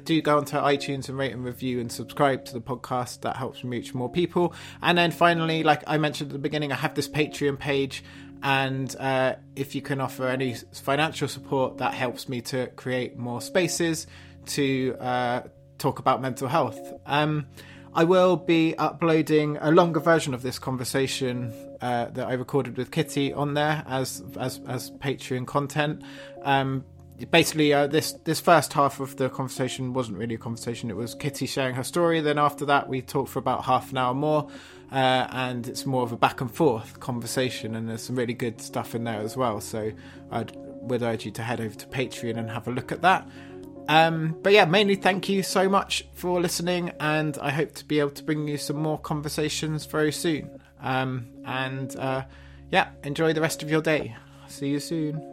do 0.04 0.21
go 0.21 0.38
onto 0.38 0.58
iTunes 0.58 1.10
and 1.10 1.17
rate 1.17 1.34
and 1.34 1.43
review 1.43 1.80
and 1.80 1.91
subscribe 1.91 2.45
to 2.45 2.54
the 2.54 2.62
podcast. 2.62 3.21
That 3.21 3.36
helps 3.36 3.63
me 3.63 3.78
reach 3.78 3.93
more 3.93 4.10
people. 4.10 4.54
And 4.82 4.97
then 4.97 5.12
finally, 5.12 5.63
like 5.63 5.84
I 5.88 5.97
mentioned 5.97 6.32
at 6.32 6.34
the 6.34 6.39
beginning, 6.39 6.71
I 6.71 6.76
have 6.76 6.95
this 6.95 7.08
Patreon 7.08 7.60
page. 7.60 8.04
And 8.43 8.93
uh, 8.99 9.36
if 9.56 9.73
you 9.73 9.82
can 9.82 10.02
offer 10.02 10.28
any 10.28 10.56
financial 10.73 11.28
support, 11.28 11.78
that 11.78 11.93
helps 11.93 12.28
me 12.28 12.41
to 12.41 12.67
create 12.76 13.17
more 13.17 13.41
spaces 13.41 14.06
to 14.47 14.97
uh, 14.99 15.41
talk 15.78 15.99
about 15.99 16.21
mental 16.21 16.47
health. 16.47 16.80
Um, 17.06 17.47
I 17.95 18.03
will 18.06 18.38
be 18.38 18.75
uploading 18.77 19.58
a 19.62 19.69
longer 19.69 19.99
version 19.99 20.34
of 20.34 20.41
this 20.41 20.58
conversation 20.58 21.53
uh, 21.79 22.06
that 22.06 22.27
I 22.27 22.34
recorded 22.34 22.75
with 22.75 22.89
Kitty 22.89 23.32
on 23.32 23.53
there 23.53 23.84
as 23.88 24.23
as 24.39 24.60
as 24.67 24.89
Patreon 24.91 25.45
content. 25.45 26.01
Um, 26.41 26.86
basically, 27.29 27.71
uh, 27.71 27.86
this 27.86 28.13
this 28.23 28.39
first 28.39 28.73
half 28.73 28.99
of 28.99 29.17
the 29.17 29.29
conversation 29.29 29.93
wasn't 29.93 30.17
really 30.17 30.36
a 30.36 30.39
conversation. 30.39 30.89
It 30.89 30.95
was 30.95 31.13
Kitty 31.13 31.45
sharing 31.45 31.75
her 31.75 31.84
story. 31.84 32.19
Then 32.19 32.39
after 32.39 32.65
that, 32.65 32.89
we 32.89 33.03
talked 33.03 33.29
for 33.29 33.38
about 33.38 33.65
half 33.65 33.91
an 33.91 33.99
hour 33.99 34.15
more, 34.15 34.49
uh, 34.91 35.27
and 35.29 35.67
it's 35.67 35.86
more 35.86 36.01
of 36.01 36.12
a 36.12 36.17
back 36.17 36.41
and 36.41 36.51
forth 36.51 36.99
conversation. 36.99 37.75
And 37.75 37.88
there's 37.88 38.01
some 38.01 38.15
really 38.15 38.34
good 38.34 38.60
stuff 38.60 38.95
in 38.95 39.03
there 39.03 39.21
as 39.21 39.38
well. 39.38 39.62
So 39.62 39.91
I 40.32 40.45
would 40.82 41.03
urge 41.03 41.25
you 41.25 41.32
to 41.32 41.43
head 41.43 41.62
over 41.62 41.75
to 41.75 41.86
Patreon 41.88 42.38
and 42.38 42.49
have 42.49 42.67
a 42.67 42.71
look 42.71 42.91
at 42.91 43.03
that. 43.03 43.27
Um, 43.88 44.38
but 44.41 44.54
yeah, 44.54 44.65
mainly 44.65 44.96
thank 44.96 45.30
you 45.30 45.43
so 45.43 45.67
much 45.67 46.06
for 46.13 46.39
listening, 46.39 46.91
and 47.00 47.38
I 47.41 47.52
hope 47.52 47.74
to 47.76 47.86
be 47.86 48.00
able 48.00 48.12
to 48.12 48.24
bring 48.24 48.48
you 48.48 48.58
some 48.58 48.78
more 48.78 48.98
conversations 48.98 49.86
very 49.86 50.12
soon. 50.12 50.62
Um, 50.82 51.28
and 51.46 51.96
uh, 51.96 52.24
yeah, 52.72 52.89
enjoy 53.04 53.34
the 53.34 53.41
rest 53.41 53.63
of 53.63 53.69
your 53.69 53.82
day. 53.82 54.15
See 54.48 54.69
you 54.69 54.80
soon. 54.80 55.33